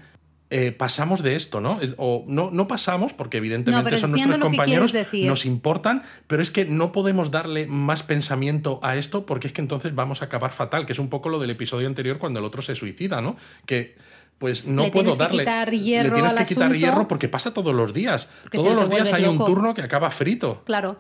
[0.52, 1.80] eh, pasamos de esto, ¿no?
[1.98, 4.94] O no, no pasamos, porque evidentemente No, son nuestros compañeros,
[5.24, 9.62] nos importan, pero es que no podemos darle más pensamiento a esto, porque es que
[9.62, 12.46] entonces vamos a acabar fatal, que es un poco lo del episodio anterior cuando el
[12.46, 13.36] otro se suicida, ¿no?
[13.66, 13.96] Que
[14.38, 16.04] pues no Le puedo tienes que darle.
[16.04, 18.30] le tienes que quitar hierro porque pasa todos los días.
[18.44, 20.62] Porque todos los días hay un turno que acaba frito.
[20.66, 20.98] Claro.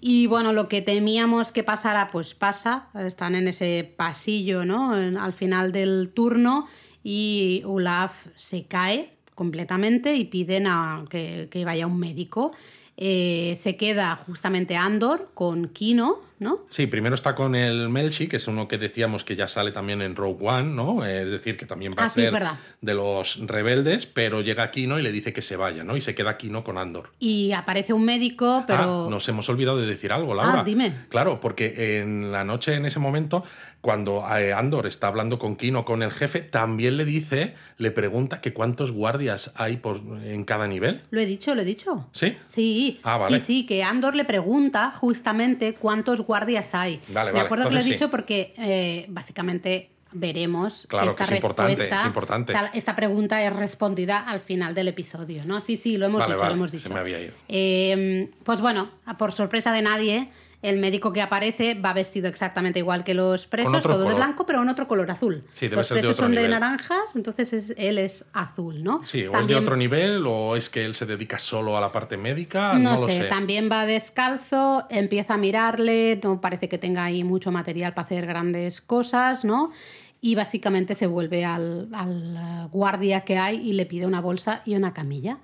[0.00, 2.88] Y bueno, lo que temíamos que pasara, pues pasa.
[2.94, 4.92] Están en ese pasillo, ¿no?
[4.92, 6.68] Al final del turno
[7.02, 12.52] y Olaf se cae completamente y piden a que, que vaya un médico.
[12.96, 16.60] Eh, se queda justamente Andor con Kino, ¿no?
[16.68, 20.02] Sí, primero está con el Melchi, que es uno que decíamos que ya sale también
[20.02, 21.04] en Rogue One, ¿no?
[21.04, 22.32] Es decir, que también va Ah, a ser
[22.80, 25.96] de los rebeldes, pero llega Kino y le dice que se vaya, ¿no?
[25.96, 27.10] Y se queda Kino con Andor.
[27.18, 29.06] Y aparece un médico, pero...
[29.06, 30.60] Ah, nos hemos olvidado de decir algo, Laura.
[30.60, 30.92] Ah, dime.
[31.08, 33.42] Claro, porque en la noche, en ese momento,
[33.80, 38.40] cuando eh, Andor está hablando con Kino, con el jefe, también le dice, le pregunta
[38.40, 41.02] que cuántos guardias hay por, en cada nivel.
[41.10, 42.08] Lo he dicho, lo he dicho.
[42.12, 42.36] ¿Sí?
[42.48, 43.38] Sí, Ah, vale.
[43.40, 47.00] sí, sí, que Andor le pregunta justamente cuántos guardias hay.
[47.08, 47.92] Vale, Me vale, acuerdo que lo he sí.
[47.92, 52.54] dicho porque eh, básicamente veremos Claro esta que es importante, es importante.
[52.74, 55.60] esta pregunta es respondida al final del episodio, ¿no?
[55.60, 56.92] Sí, sí, lo hemos Vale, dicho, lo hemos se dicho.
[56.92, 57.32] me había ido.
[57.48, 60.28] Eh, pues bueno, por sorpresa de nadie,
[60.62, 64.62] el médico que aparece va vestido exactamente igual que los presos, todo de blanco, pero
[64.62, 65.44] en otro color azul.
[65.52, 66.44] Sí, debe los ser de presos otro son nivel.
[66.44, 69.04] de naranjas, entonces es- él es azul, ¿no?
[69.04, 71.92] Sí, o es de otro nivel, o es que él se dedica solo a la
[71.92, 73.24] parte médica, no, no, lo sé, sé.
[73.26, 78.26] también va descalzo, empieza a mirarle, no parece que tenga ahí mucho material para hacer
[78.26, 79.70] grandes cosas, ¿no?
[80.20, 84.62] Y básicamente se vuelve al, al, eh, guardia que hay y le pide una bolsa
[84.64, 85.38] y una camilla.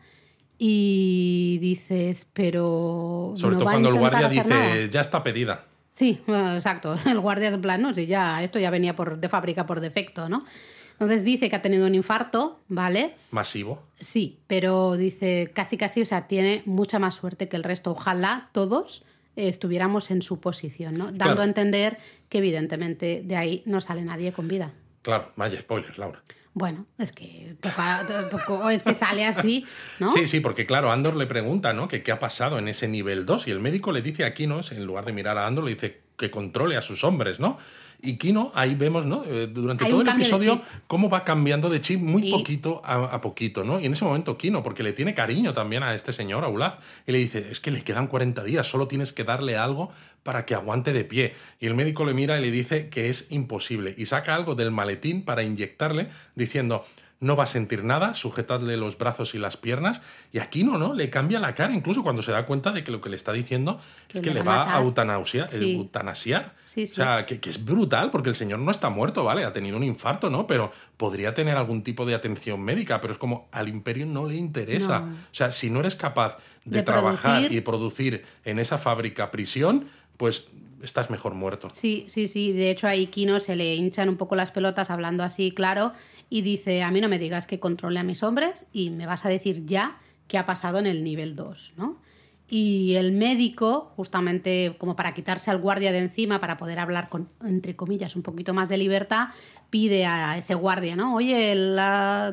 [0.64, 3.34] Y dices, pero.
[3.36, 4.86] Sobre no todo cuando el guardia dice, nada".
[4.86, 5.64] ya está pedida.
[5.92, 6.94] Sí, bueno, exacto.
[7.04, 10.44] El guardia de plan, no, ya, esto ya venía por, de fábrica por defecto, ¿no?
[10.92, 13.16] Entonces dice que ha tenido un infarto, ¿vale?
[13.32, 13.82] Masivo.
[13.98, 17.90] Sí, pero dice casi casi, o sea, tiene mucha más suerte que el resto.
[17.90, 19.02] Ojalá todos
[19.34, 21.06] estuviéramos en su posición, ¿no?
[21.06, 21.40] Dando Claro.
[21.40, 21.98] a entender
[22.28, 24.72] que evidentemente de ahí no sale nadie con vida.
[25.02, 26.22] Claro, vaya spoilers, Laura.
[26.54, 29.64] Bueno, es que toca- to- es que sale así,
[30.00, 30.10] ¿no?
[30.10, 31.88] Sí, sí, porque claro, Andor le pregunta, ¿no?
[31.88, 34.60] Que qué ha pasado en ese nivel 2 y el médico le dice a Kino,
[34.70, 37.56] en lugar de mirar a Andor, le dice que controle a sus hombres, ¿no?
[38.04, 39.22] Y Kino, ahí vemos, ¿no?
[39.24, 42.30] Eh, Durante Hay todo el episodio, cómo va cambiando de chip muy Sí.
[42.32, 43.78] poquito a, a poquito, ¿no?
[43.78, 46.78] Y en ese momento Kino, porque le tiene cariño también a este señor, a Olaf,
[47.06, 49.90] y le dice, es que le quedan 40 días, solo tienes que darle algo
[50.24, 51.34] para que aguante de pie.
[51.60, 53.94] Y el médico le mira y le dice que es imposible.
[53.96, 56.84] Y saca algo del maletín para inyectarle, diciendo,
[57.22, 60.00] no va a sentir nada, sujetadle los brazos y las piernas.
[60.32, 60.92] Y aquí no, ¿no?
[60.92, 63.32] Le cambia la cara, incluso cuando se da cuenta de que lo que le está
[63.32, 65.72] diciendo Que es que le le va a a Sí.
[65.74, 66.54] eutanasiar.
[66.66, 66.92] Sí, sí.
[66.92, 69.44] O sea, que, que es brutal, porque el señor no está muerto, ¿vale?
[69.44, 70.46] Ha tenido un infarto, ¿no?
[70.46, 74.34] Pero podría tener algún tipo de atención médica, pero es como al imperio no le
[74.36, 75.00] interesa.
[75.00, 75.12] No.
[75.12, 77.58] O sea, si no eres capaz de, De trabajar producir.
[77.58, 80.48] y producir en esa fábrica prisión, pues
[80.82, 81.70] estás mejor muerto.
[81.72, 82.52] Sí, sí, sí.
[82.52, 85.92] De hecho, a Kino se le hinchan un poco las pelotas hablando así, claro,
[86.32, 89.26] y dice, a mí no me digas que controle a mis hombres y me vas
[89.26, 92.00] a decir ya qué ha pasado en el nivel 2, ¿no?
[92.48, 97.28] Y el médico, justamente como para quitarse al guardia de encima, para poder hablar con,
[97.42, 99.28] entre comillas, un poquito más de libertad,
[99.68, 101.16] pide a ese guardia, ¿no?
[101.16, 101.54] Oye,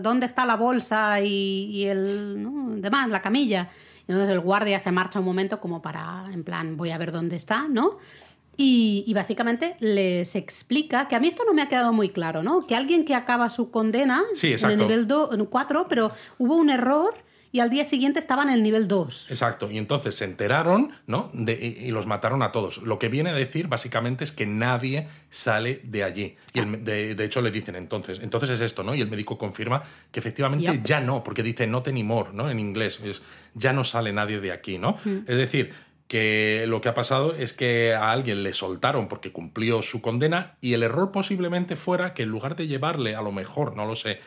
[0.02, 3.70] ¿dónde está la bolsa y, el demás, la camilla?
[4.08, 7.12] Y entonces el guardia se marcha un momento como para, en plan, voy a ver
[7.12, 7.98] dónde está, ¿no?
[8.62, 12.44] Y, y básicamente les explica, que a mí esto no me ha quedado muy claro,
[12.44, 12.68] ¿no?
[12.68, 15.08] Que alguien que acaba su condena Sí, en el nivel
[15.50, 17.14] 4, pero hubo un error
[17.54, 19.28] y al día siguiente estaba en el nivel 2.
[19.32, 21.32] Exacto, y entonces se enteraron, ¿no?
[21.34, 22.80] De- y, los mataron a todos.
[22.80, 26.36] Lo que viene a decir básicamente es que nadie sale de allí.
[26.54, 28.94] Y el- de, de hecho le dicen entonces, entonces es esto, ¿no?
[28.94, 29.82] Y el médico confirma
[30.12, 32.50] que efectivamente ya no, porque dice not anymore, ¿no?
[32.52, 33.22] En inglés, es
[33.56, 34.98] ya no sale nadie de aquí, ¿no?
[35.26, 35.72] Es decir,
[36.10, 40.58] que lo que ha pasado es que a alguien le soltaron porque cumplió su condena
[40.60, 43.96] y el error posiblemente fuera que en lugar de llevarle, a lo mejor, no lo
[43.96, 44.20] sé,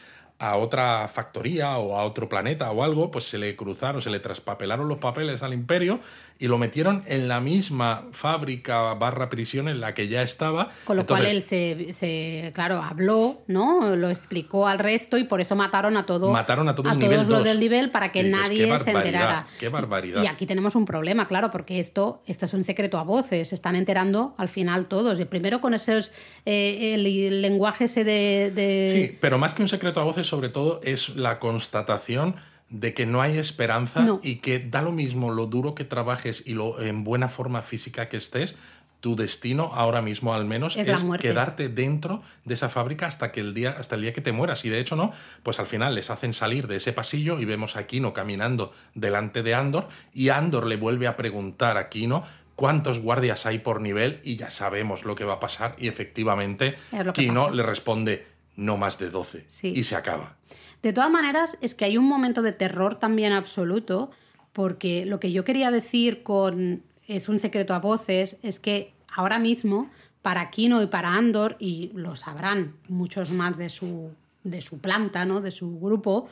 [0.45, 4.18] a otra factoría o a otro planeta o algo, pues se le cruzaron, se le
[4.18, 6.01] traspapelaron los papeles al imperio
[6.40, 10.68] y lo metieron en la misma fábrica barra prisión en la que ya estaba.
[10.84, 13.95] Con lo cual Entonces, él se, se, claro, habló, ¿no?
[13.95, 17.03] Lo explicó al resto y por eso mataron a todo Mataron a todo el todos
[17.09, 17.45] nivel los dos.
[17.45, 19.47] del nivel para que Y nadie se enterara.
[19.61, 20.24] qué barbaridad.
[20.24, 23.55] Y aquí tenemos un problema, claro, porque esto, esto es un secreto a voces, se
[23.55, 25.20] están enterando al final todos.
[25.20, 26.11] Y primero con esos
[26.47, 30.26] eh, el, el lenguaje ese de, de- Sí, pero más que un secreto a voces,
[30.33, 32.37] sobre todo, es la constatación
[32.70, 34.18] de que no hay esperanza No.
[34.22, 38.09] y que da lo mismo lo duro que trabajes y lo en buena forma física
[38.09, 38.55] que estés,
[39.01, 43.53] tu destino ahora mismo al menos Es quedarte dentro de esa fábrica hasta que el
[43.53, 45.11] día hasta el día que te mueras y de hecho no,
[45.43, 49.43] pues al final les hacen salir de ese pasillo y vemos a Kino caminando delante
[49.43, 52.22] de Andor y Andor le vuelve a preguntar a Kino
[52.57, 56.76] cuántos guardias hay por nivel y ya sabemos lo que va a pasar y efectivamente
[57.12, 57.55] Kino pasa.
[57.57, 59.68] le responde no más de 12 Sí.
[59.74, 60.36] y se acaba.
[60.82, 64.11] De todas maneras, es que hay un momento de terror también absoluto,
[64.53, 69.38] porque lo que yo quería decir con es un secreto a voces es que ahora
[69.38, 69.90] mismo
[70.22, 74.11] para Kino y para Andor, y lo sabrán muchos más de su,
[74.44, 75.40] de su planta, ¿no?
[75.40, 76.28] de su grupo,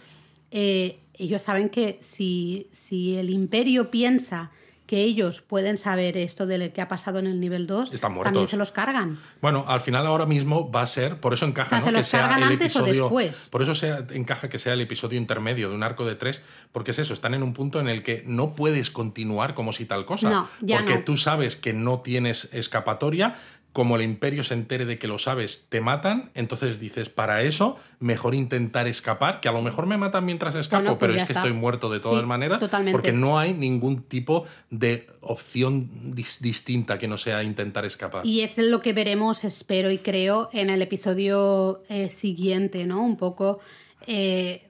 [0.53, 4.51] eh, ellos saben que si, si el imperio piensa
[4.91, 8.09] que ellos pueden saber esto de lo que ha pasado en el nivel 2, Están
[8.11, 8.51] también muertos.
[8.51, 9.19] se los cargan.
[9.41, 11.99] Bueno, al final ahora mismo va a ser, por eso encaja O sea, ¿no?
[11.99, 13.49] ¿se que sea el antes o episodio, después?
[13.53, 16.91] por eso sea- encaja que sea el episodio intermedio de un arco de tres, porque
[16.91, 20.05] es eso, están en un punto en el que no puedes continuar como si tal
[20.07, 21.05] cosa, No, ya porque no.
[21.05, 23.37] tú sabes que no tienes escapatoria,
[23.73, 27.77] como el imperio se entere de que lo sabes, te matan, entonces dices, para eso,
[28.01, 31.27] mejor intentar escapar, que a lo mejor me matan mientras escapo, Bueno, pues pero es
[31.27, 31.41] que está.
[31.41, 32.93] estoy muerto de todas Sí, maneras, totalmente.
[32.93, 38.27] porque no hay ningún tipo de opción dis- distinta que no sea intentar escapar.
[38.27, 43.05] Y es lo que veremos, espero y creo, en el episodio eh, siguiente, ¿no?
[43.05, 43.61] Un poco
[44.07, 44.70] eh,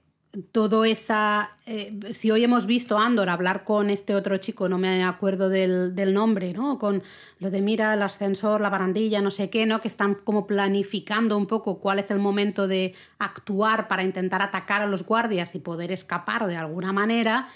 [0.53, 1.51] todo esa...
[1.67, 5.49] eh, si hoy hemos visto a Andor hablar con este otro chico, no me acuerdo
[5.49, 6.79] del, del nombre, ¿no?
[6.79, 7.03] Con
[7.41, 9.81] lo de mira, el ascensor, la barandilla, no sé qué, ¿no?
[9.81, 14.83] Que están como planificando un poco cuál es el momento de actuar para intentar atacar
[14.83, 17.49] a los guardias y poder escapar de alguna manera.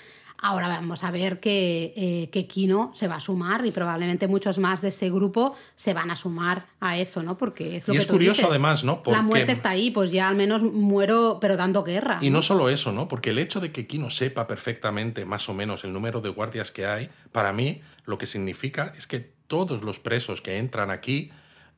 [0.47, 4.59] Ahora vamos a ver que, eh, que Kino se va a sumar y probablemente muchos
[4.59, 7.38] más de ese grupo se van a sumar a eso, ¿no?
[7.38, 8.51] Porque es lo Y que es tú curioso dices.
[8.51, 9.03] además, ¿no?
[9.07, 12.18] La muerte está ahí, pues ya al menos muero, pero dando guerra.
[12.20, 13.09] Y no solo eso, ¿no?
[13.09, 16.70] Porque el hecho de que Kino sepa perfectamente más o menos el número de guardias
[16.70, 21.30] que hay, para mí lo que significa es que todos los presos que entran aquí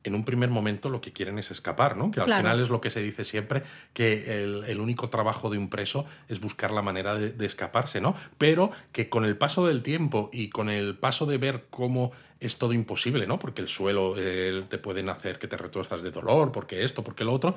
[0.03, 2.11] en un primer momento lo que quieren es escapar, ¿no?
[2.11, 5.69] Que al final es lo que se dice siempre, que el, único trabajo de un
[5.69, 8.15] preso es buscar la manera de, escaparse, ¿no?
[8.37, 12.57] Pero que con el paso del tiempo y con el paso de ver cómo es
[12.57, 13.39] todo imposible, ¿no?
[13.39, 17.23] Porque el suelo eh, te pueden hacer que te retuerzas de dolor, porque esto, porque
[17.23, 17.55] lo otro,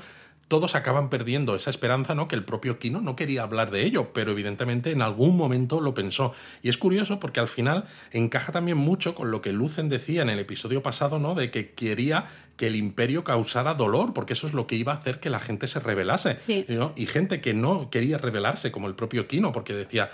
[0.51, 2.27] todos acaban perdiendo esa esperanza, ¿no?
[2.27, 5.95] Que el propio Kino no quería hablar de ello, pero evidentemente en algún momento lo
[5.95, 6.33] pensó.
[6.61, 10.29] Y es curioso porque al final encaja también mucho con lo que Lucen decía en
[10.29, 11.37] el episodio pasado, ¿no?
[11.37, 12.27] De que quería
[12.57, 15.39] que el imperio causara dolor, porque eso es lo que iba a hacer que la
[15.39, 16.37] gente se rebelase.
[16.97, 20.11] Y gente que no quería rebelarse, como el propio Kino, porque decía,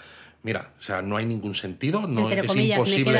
[0.46, 3.18] mira, o sea, no hay ningún sentido, no es imposible,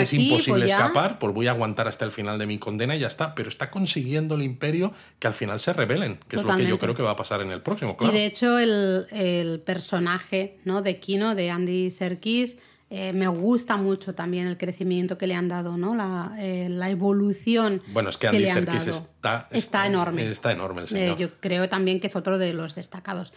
[0.00, 2.98] es imposible pues escapar, pues voy a aguantar hasta el final de mi condena y
[2.98, 3.36] ya está.
[3.36, 6.80] Pero está consiguiendo el imperio que al final se rebelen, que es lo que yo
[6.80, 7.96] creo que va a pasar en el próximo.
[7.96, 8.12] Claro.
[8.12, 10.82] Y de hecho el, personaje ¿no?
[10.82, 12.56] de Kino, de Andy Serkis,
[12.90, 15.94] eh, me gusta mucho también el crecimiento que le han dado, ¿no?
[15.94, 17.80] La, eh, evolución.
[17.92, 20.28] Bueno, es que Andy Serkis está, está, enorme.
[20.28, 21.18] Está enorme el eh, señor.
[21.18, 23.32] yo creo también que es otro de los destacados.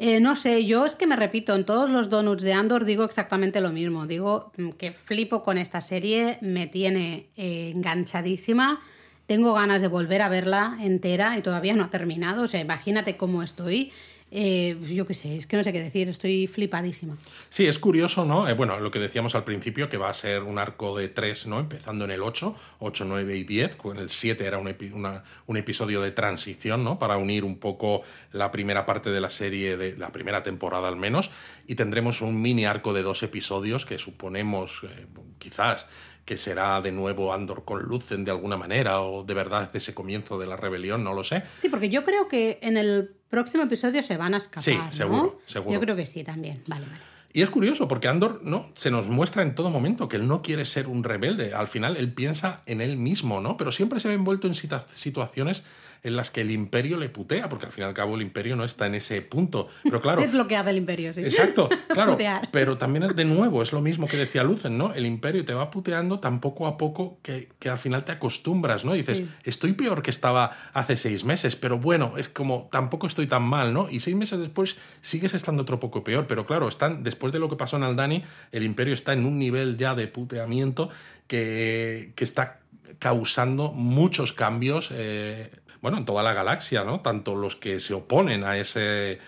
[0.00, 3.02] Eh, no sé, yo es que me repito, en todos los donuts de Andor digo
[3.02, 4.06] exactamente lo mismo.
[4.06, 8.80] Digo mm, que flipo con esta serie, me tiene eh, enganchadísima.
[9.26, 12.44] Tengo ganas de volver a verla entera y todavía no ha terminado.
[12.44, 13.92] O sea, imagínate cómo estoy.
[14.30, 17.16] Eh, pues yo qué sé, es que no sé qué decir, estoy flipadísima.
[17.48, 18.46] Sí, es curioso, ¿no?
[18.46, 21.46] Eh, bueno, lo que decíamos al principio, que va a ser un arco de tres,
[21.46, 21.58] ¿no?
[21.58, 24.74] Empezando en el 8, 8, 9 y 10, con el 7 era un,
[25.46, 26.98] un episodio de transición, ¿no?
[26.98, 28.02] Para unir un poco
[28.32, 31.30] la primera parte de la serie, de la primera temporada al menos,
[31.66, 35.06] y tendremos un mini arco de dos episodios que suponemos, eh,
[35.38, 35.86] quizás,
[36.28, 40.38] que será de nuevo Andor con Lucen de alguna manera, o de verdad ese comienzo
[40.38, 41.42] de la rebelión, no lo sé.
[41.58, 44.62] Sí, porque yo creo que en el próximo episodio se van a escapar.
[44.62, 45.72] Sí, seguro, seguro.
[45.72, 46.62] Yo creo que sí también.
[46.66, 46.98] Vale, vale.
[47.32, 50.42] Y es curioso porque Andor no se nos muestra en todo momento que él no
[50.42, 51.54] quiere ser un rebelde.
[51.54, 53.56] Al final él piensa en él mismo, ¿no?
[53.56, 55.62] Pero siempre se ve envuelto en situaciones
[56.02, 58.56] en las que el imperio le putea, porque al fin y al cabo el imperio
[58.56, 59.68] no está en ese punto.
[59.82, 60.20] Pero claro.
[60.22, 61.22] es lo que hace el imperio, sí.
[61.22, 62.16] Exacto, claro.
[62.50, 64.94] pero también es de nuevo, es lo mismo que decía Lucen, ¿no?
[64.94, 68.94] El imperio te va puteando tan poco a poco que, al final te acostumbras, ¿no?
[68.94, 73.42] dices, estoy peor que estaba hace seis meses, pero bueno, es como tampoco estoy tan
[73.42, 73.88] mal, ¿no?
[73.90, 77.48] Y seis meses después sigues estando otro poco peor, pero claro, están, después de lo
[77.48, 78.22] que pasó en Aldani,
[78.52, 80.90] el imperio está en un nivel ya de puteamiento
[81.26, 82.60] que, que está
[82.98, 87.00] causando muchos cambios eh, bueno, en toda la galaxia, ¿no?
[87.00, 89.18] Tanto los que se oponen a ese,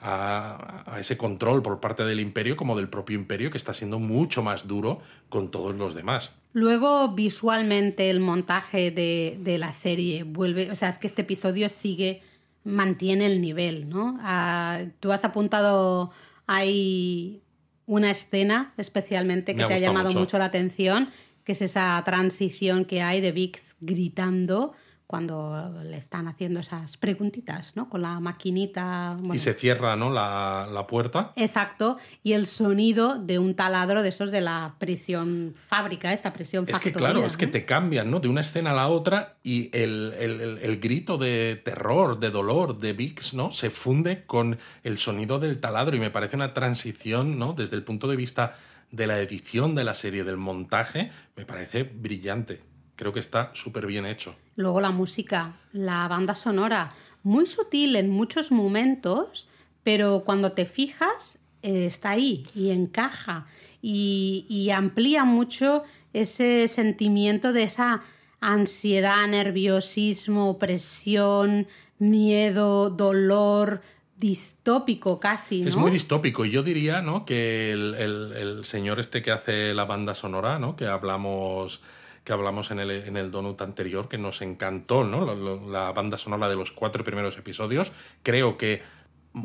[0.00, 4.42] a, ese control por parte del imperio como del propio imperio, que está siendo mucho
[4.42, 6.34] más duro con todos los demás.
[6.52, 12.22] Luego, visualmente, el montaje de, la serie vuelve, o sea, es que este episodio sigue,
[12.64, 14.18] mantiene el nivel, ¿no?
[14.22, 16.12] Ah, tú has apuntado
[16.46, 17.42] ahí
[17.86, 20.20] una escena especialmente que te ha llamado mucho.
[20.20, 21.10] mucho la atención,
[21.44, 24.74] que es esa transición que hay de Vix gritando
[25.06, 27.88] cuando le están haciendo esas preguntitas, ¿no?
[27.88, 29.16] Con la maquinita.
[29.32, 30.10] y se cierra, ¿no?
[30.10, 31.32] La, puerta.
[31.36, 31.98] Exacto.
[32.22, 36.78] Y el sonido de un taladro de esos de la prisión fábrica, esta prisión Es
[36.78, 38.20] que claro, es que te cambian, ¿no?
[38.20, 43.34] De una escena a la otra y el, grito de terror, de dolor de Vix,
[43.34, 43.52] ¿no?
[43.52, 47.52] Se funde con el sonido del taladro y me parece una transición, ¿no?
[47.52, 48.54] Desde el punto de vista
[48.90, 52.60] de la edición de la serie, del montaje, me parece brillante.
[52.96, 54.34] Creo que está súper bien hecho.
[54.56, 56.92] Luego la música, la banda sonora,
[57.22, 59.48] muy sutil en muchos momentos,
[59.82, 63.46] pero cuando te fijas eh, está ahí y encaja
[63.82, 68.02] y, amplía mucho ese sentimiento de esa
[68.40, 73.82] ansiedad, nerviosismo, presión, miedo, dolor,
[74.16, 75.62] distópico casi.
[75.62, 75.68] ¿no?
[75.68, 76.44] Es muy distópico.
[76.44, 77.24] Y yo diría ¿no?
[77.24, 80.74] que el, el, señor este que hace la banda sonora, ¿no?
[80.74, 81.80] que hablamos
[82.26, 85.24] que hablamos en el, en el Donut anterior, que nos encantó, ¿no?
[85.70, 87.92] La, banda sonora de los cuatro primeros episodios.
[88.24, 88.82] Creo que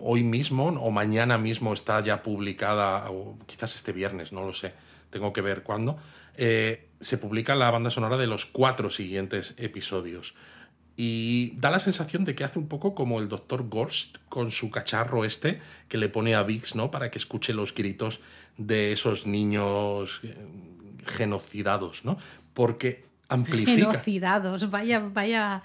[0.01, 4.73] hoy mismo o mañana mismo está ya publicada, o quizás este viernes, no lo sé,
[5.11, 5.99] tengo que ver cuándo,
[6.37, 10.33] eh, se publica la banda sonora de los cuatro siguientes episodios.
[10.97, 14.71] Y da la sensación de que hace un poco como el doctor Gorst con su
[14.71, 16.89] cacharro este que le pone a Vix, ¿no?
[16.89, 18.21] Para que escuche los gritos
[18.57, 20.35] de esos niños eh,
[21.05, 22.17] genocidados, ¿no?
[22.53, 23.91] Porque amplifica.
[23.91, 25.63] Genocidados, vaya, vaya.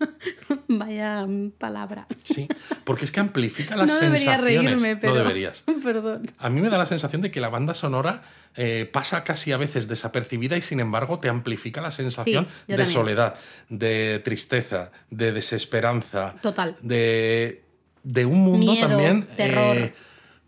[0.68, 1.26] Vaya
[1.58, 2.06] palabra.
[2.22, 2.48] Sí,
[2.84, 4.40] porque es que amplifica las no sensaciones.
[4.40, 5.12] Reírme, pero...
[5.12, 5.62] No deberías.
[5.84, 6.30] Perdón.
[6.38, 8.22] A mí me da la sensación de que la banda sonora
[8.56, 13.34] eh, pasa casi a veces desapercibida y sin embargo te amplifica la sensación de soledad,
[13.68, 16.36] de tristeza, de desesperanza.
[16.40, 16.76] Total.
[16.80, 17.62] De,
[18.02, 19.26] de un mundo también.
[19.36, 19.76] Terror.
[19.76, 19.94] Eh,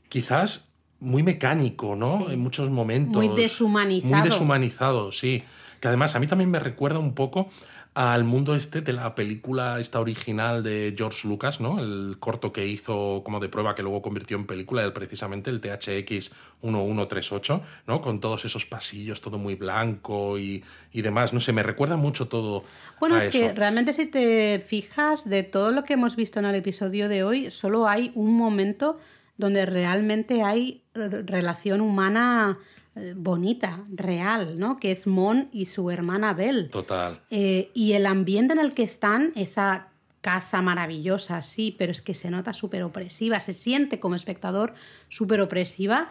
[0.08, 0.71] quizás
[1.02, 2.30] muy mecánico, ¿no?
[2.30, 3.24] En muchos momentos.
[3.24, 4.14] Muy deshumanizado.
[4.14, 5.42] Muy deshumanizado, sí.
[5.80, 7.48] que además a mí también me recuerda un poco
[7.94, 11.80] al mundo este de la película esta original de George Lucas, ¿no?
[11.80, 15.60] El corto que hizo como de prueba que luego convirtió en película, el, precisamente el
[15.60, 16.30] THX
[16.62, 18.00] 1138, ¿no?
[18.00, 21.32] Con todos esos pasillos, todo muy blanco y, y demás.
[21.32, 22.64] No sé, me recuerda mucho todo.
[23.00, 23.38] Bueno, a es eso.
[23.38, 27.24] que realmente si te fijas de todo lo que hemos visto en el episodio de
[27.24, 28.98] hoy, solo hay un momento
[29.36, 32.58] donde realmente hay relación humana
[32.94, 34.78] eh, bonita, real, ¿no?
[34.78, 36.64] Que es Mon y su hermana Belle.
[36.64, 37.22] Total.
[37.30, 42.14] Eh, y el ambiente en el que están, esa casa maravillosa, sí, pero es que
[42.14, 44.72] se nota súper opresiva, se siente como espectador
[45.10, 46.10] súper opresiva.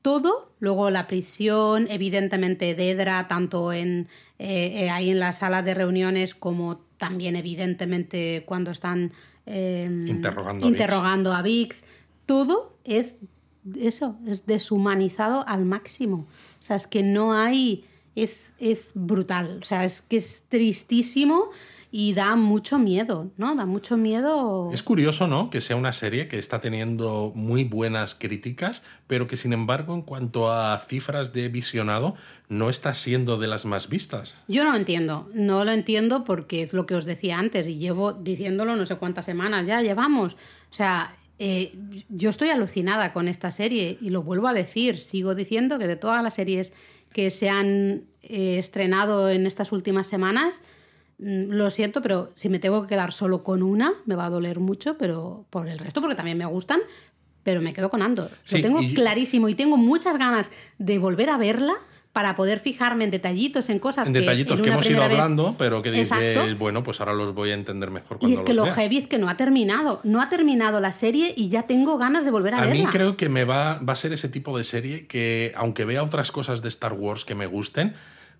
[0.00, 4.08] Todo, luego la prisión, evidentemente Dedra, tanto en,
[4.38, 9.12] eh, eh, ahí en la sala de reuniones como también evidentemente cuando están
[9.44, 11.84] eh, Interrogando a interrogando a Vix.
[12.28, 13.16] Todo es
[13.80, 16.26] eso, es deshumanizado al máximo.
[16.58, 17.86] O sea, es que no hay.
[18.14, 19.60] Es, es brutal.
[19.62, 21.50] O sea, es que es tristísimo
[21.90, 23.54] y da mucho miedo, ¿no?
[23.54, 24.70] Da mucho miedo.
[24.72, 25.48] Es curioso, ¿no?
[25.48, 30.02] Que sea una serie que está teniendo muy buenas críticas, pero que sin embargo, en
[30.02, 32.14] cuanto a cifras de visionado,
[32.48, 34.36] no está siendo de las más vistas.
[34.48, 37.78] Yo no lo entiendo, no lo entiendo porque es lo que os decía antes y
[37.78, 40.34] llevo diciéndolo no sé cuántas semanas ya llevamos.
[40.70, 41.72] O sea, eh,
[42.08, 45.96] yo estoy alucinada con esta serie y lo vuelvo a decir, sigo diciendo que de
[45.96, 46.72] todas las series
[47.12, 50.62] que se han eh, estrenado en estas últimas semanas,
[51.18, 54.30] mm, lo siento, pero si me tengo que quedar solo con una, me va a
[54.30, 56.80] doler mucho, pero por el resto, porque también me gustan,
[57.44, 58.30] pero me quedo con Andor.
[58.44, 61.74] Sí, lo tengo y- clarísimo y tengo muchas ganas de volver a verla
[62.18, 65.54] para poder fijarme en detallitos, en cosas En detallitos en que hemos ido vez- hablando,
[65.56, 66.56] pero que dices, Exacto.
[66.58, 68.74] bueno, pues ahora los voy a entender mejor Y cuando es que los lo vea.
[68.74, 70.00] heavy es que no ha terminado.
[70.02, 72.90] No ha terminado la serie y ya tengo ganas de volver a, A mí verla.
[72.90, 76.32] creo que me va, va a ser ese tipo de serie que, aunque vea otras
[76.32, 77.94] cosas de Star Wars que me gusten,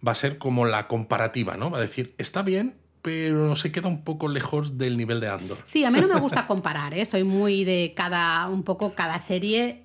[0.04, 1.70] va a ser como la comparativa, ¿no?
[1.70, 5.58] Va a decir, está bien, pero se queda un poco lejos del nivel de Andor.
[5.64, 7.06] Sí, a mí no me gusta comparar, ¿eh?
[7.06, 9.84] Soy muy de cada, un poco cada serie.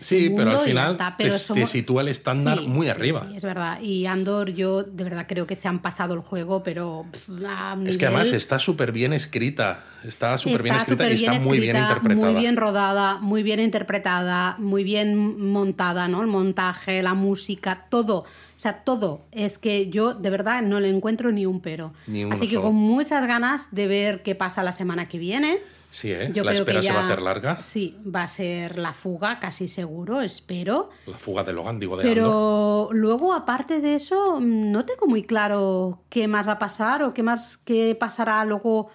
[0.00, 2.90] Sí, pero al final está, pero te, somos- te sitúa el estándar Sí, muy sí,
[2.90, 3.26] arriba.
[3.30, 3.80] sí, es verdad.
[3.80, 7.06] Y Andor, yo de verdad creo que se han pasado el juego, pero
[7.46, 11.58] a Es que además está súper bien escrita, está súper bien escrita y está muy
[11.60, 12.32] bien interpretada.
[12.32, 15.16] Muy bien rodada, muy bien interpretada, muy bien
[15.50, 16.20] montada, ¿no?
[16.22, 18.18] El montaje, la música, todo.
[18.20, 18.26] O
[18.64, 19.22] sea, todo.
[19.32, 21.92] Es que yo de verdad no le encuentro ni un pero.
[22.06, 22.62] Ni Así que solo.
[22.68, 25.58] con muchas ganas de ver qué pasa la semana que viene.
[25.94, 26.32] Sí, ¿eh?
[26.34, 27.62] Yo la creo espera que se va a ya- hacer larga.
[27.62, 30.90] Sí, va a ser la fuga, casi seguro, espero.
[31.06, 32.14] La fuga de Logan, digo, de Andor.
[32.16, 37.04] Pero luego, aparte de eso, mm, no tengo muy claro qué más va a pasar
[37.04, 38.88] o qué más qué pasará luego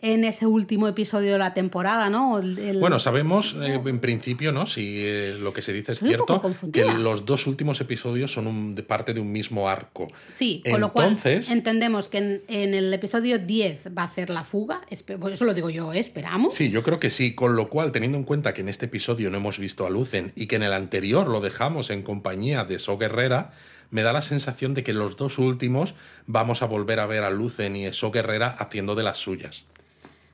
[0.00, 2.38] en ese último episodio de la temporada, ¿no?
[2.38, 4.64] El- el- Bueno, sabemos eh, en principio, ¿no?
[4.66, 6.40] Si eh, lo que se dice es Estoy cierto,
[6.72, 10.06] que los dos últimos episodios son un- de parte de un mismo arco.
[10.30, 14.30] sí, con lo cual Entonces, entendemos que en, en el episodio 10 va a ser
[14.30, 14.82] la fuga.
[14.88, 15.98] eso lo digo yo, ¿eh?
[15.98, 16.54] esperamos.
[16.54, 19.30] Sí, yo creo que sí, con lo cual, teniendo en cuenta que en este episodio
[19.30, 22.78] no hemos visto a Lucen y que en el anterior lo dejamos en compañía de
[22.78, 23.50] So Guerrera,
[23.90, 25.94] me da la sensación de que en los dos últimos
[26.26, 29.64] vamos a volver a ver a Lucen y So Guerrera haciendo de las suyas.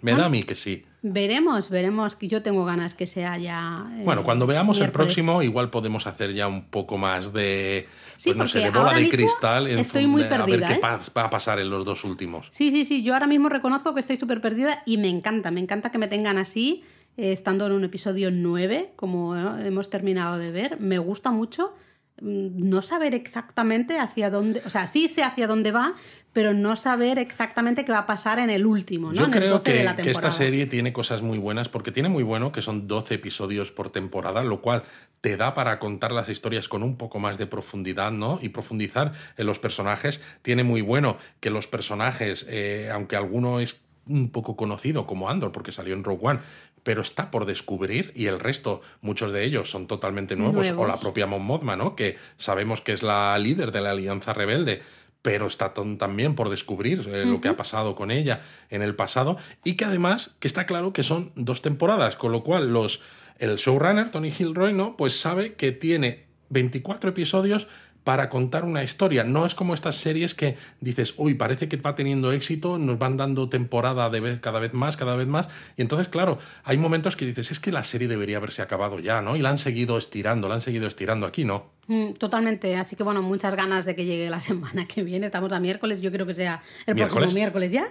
[0.05, 0.17] Me Ah.
[0.19, 0.85] da a mí que sí.
[1.01, 3.87] Veremos, veremos, yo tengo ganas que sea ya...
[3.99, 7.87] eh, Bueno, cuando veamos el próximo, igual podemos hacer ya un poco más de,
[8.17, 10.69] Sí, pues no sé, de bola de cristal en estoy muy de- a ver perdida,
[10.69, 10.81] qué ¿eh?
[10.83, 12.49] va a pasar en los dos últimos.
[12.51, 13.03] Sí, sí, sí.
[13.03, 15.51] Yo ahora mismo reconozco que estoy súper perdida y me encanta.
[15.51, 16.85] Me encanta que me tengan así,
[17.17, 20.81] eh, estando en un episodio 9, como hemos terminado de ver.
[20.81, 21.75] Me gusta mucho
[22.23, 24.63] mm, no saber exactamente hacia dónde.
[24.65, 25.93] O sea, sí sé hacia dónde va,
[26.35, 29.15] pero no saber exactamente qué va a pasar en el último, ¿no?
[29.15, 30.31] Yo en el creo 12 de que, la que esta temporada.
[30.33, 34.43] serie tiene cosas muy buenas porque tiene muy bueno que son 12 episodios por temporada,
[34.43, 34.83] lo cual
[35.21, 38.41] te da para contar las historias con un poco más de profundidad, ¿no?
[38.43, 40.21] Y profundizar en los personajes.
[40.43, 45.53] Tiene muy bueno que los personajes, eh, aunque alguno es un poco conocido como Andor
[45.53, 46.41] porque salió en Rogue One,
[46.83, 50.85] pero está por descubrir y el resto, muchos de ellos son totalmente nuevos, Nuevos.
[50.85, 51.97] o la propia Mon Mothma, ¿no?
[51.97, 54.83] Que sabemos que es la líder de la Alianza Rebelde,
[55.25, 59.39] pero está también por descubrir eh, lo que ha pasado con ella en el pasado
[59.65, 63.01] y que además que está claro que son dos temporadas, con lo cual los
[63.39, 67.69] el showrunner Tony Gilroy no pues sabe que tiene 24 episodios
[68.05, 69.25] para contar una historia.
[69.25, 73.17] No es como estas series que dices, uy, parece que va teniendo éxito, nos van
[73.17, 75.49] dando temporada de vez, cada vez más, cada vez más.
[75.77, 79.23] Y entonces, claro, hay momentos que dices, es que la serie debería haberse acabado ya,
[79.23, 79.37] ¿no?
[79.37, 81.27] Y la han seguido estirando, la han seguido estirando.
[81.27, 81.73] Aquí no.
[81.87, 85.27] Mm, Totalmente, así que bueno, muchas ganas de que llegue la semana que viene.
[85.27, 87.23] Estamos a miércoles, yo creo que sea el ¿Miércoles?
[87.23, 87.87] próximo miércoles ya.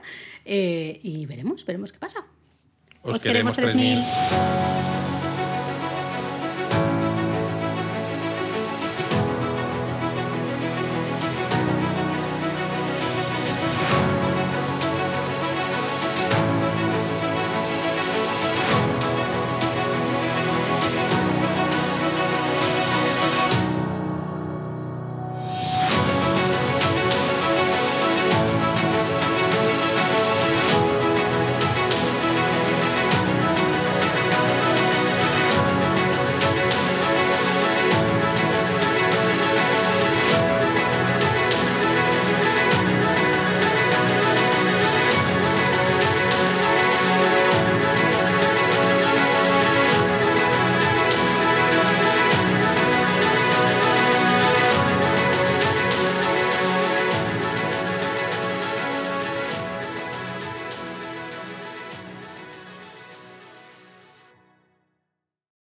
[0.46, 2.20] Eh, y veremos, veremos qué pasa.
[3.02, 4.00] Os, Os queremos 3000.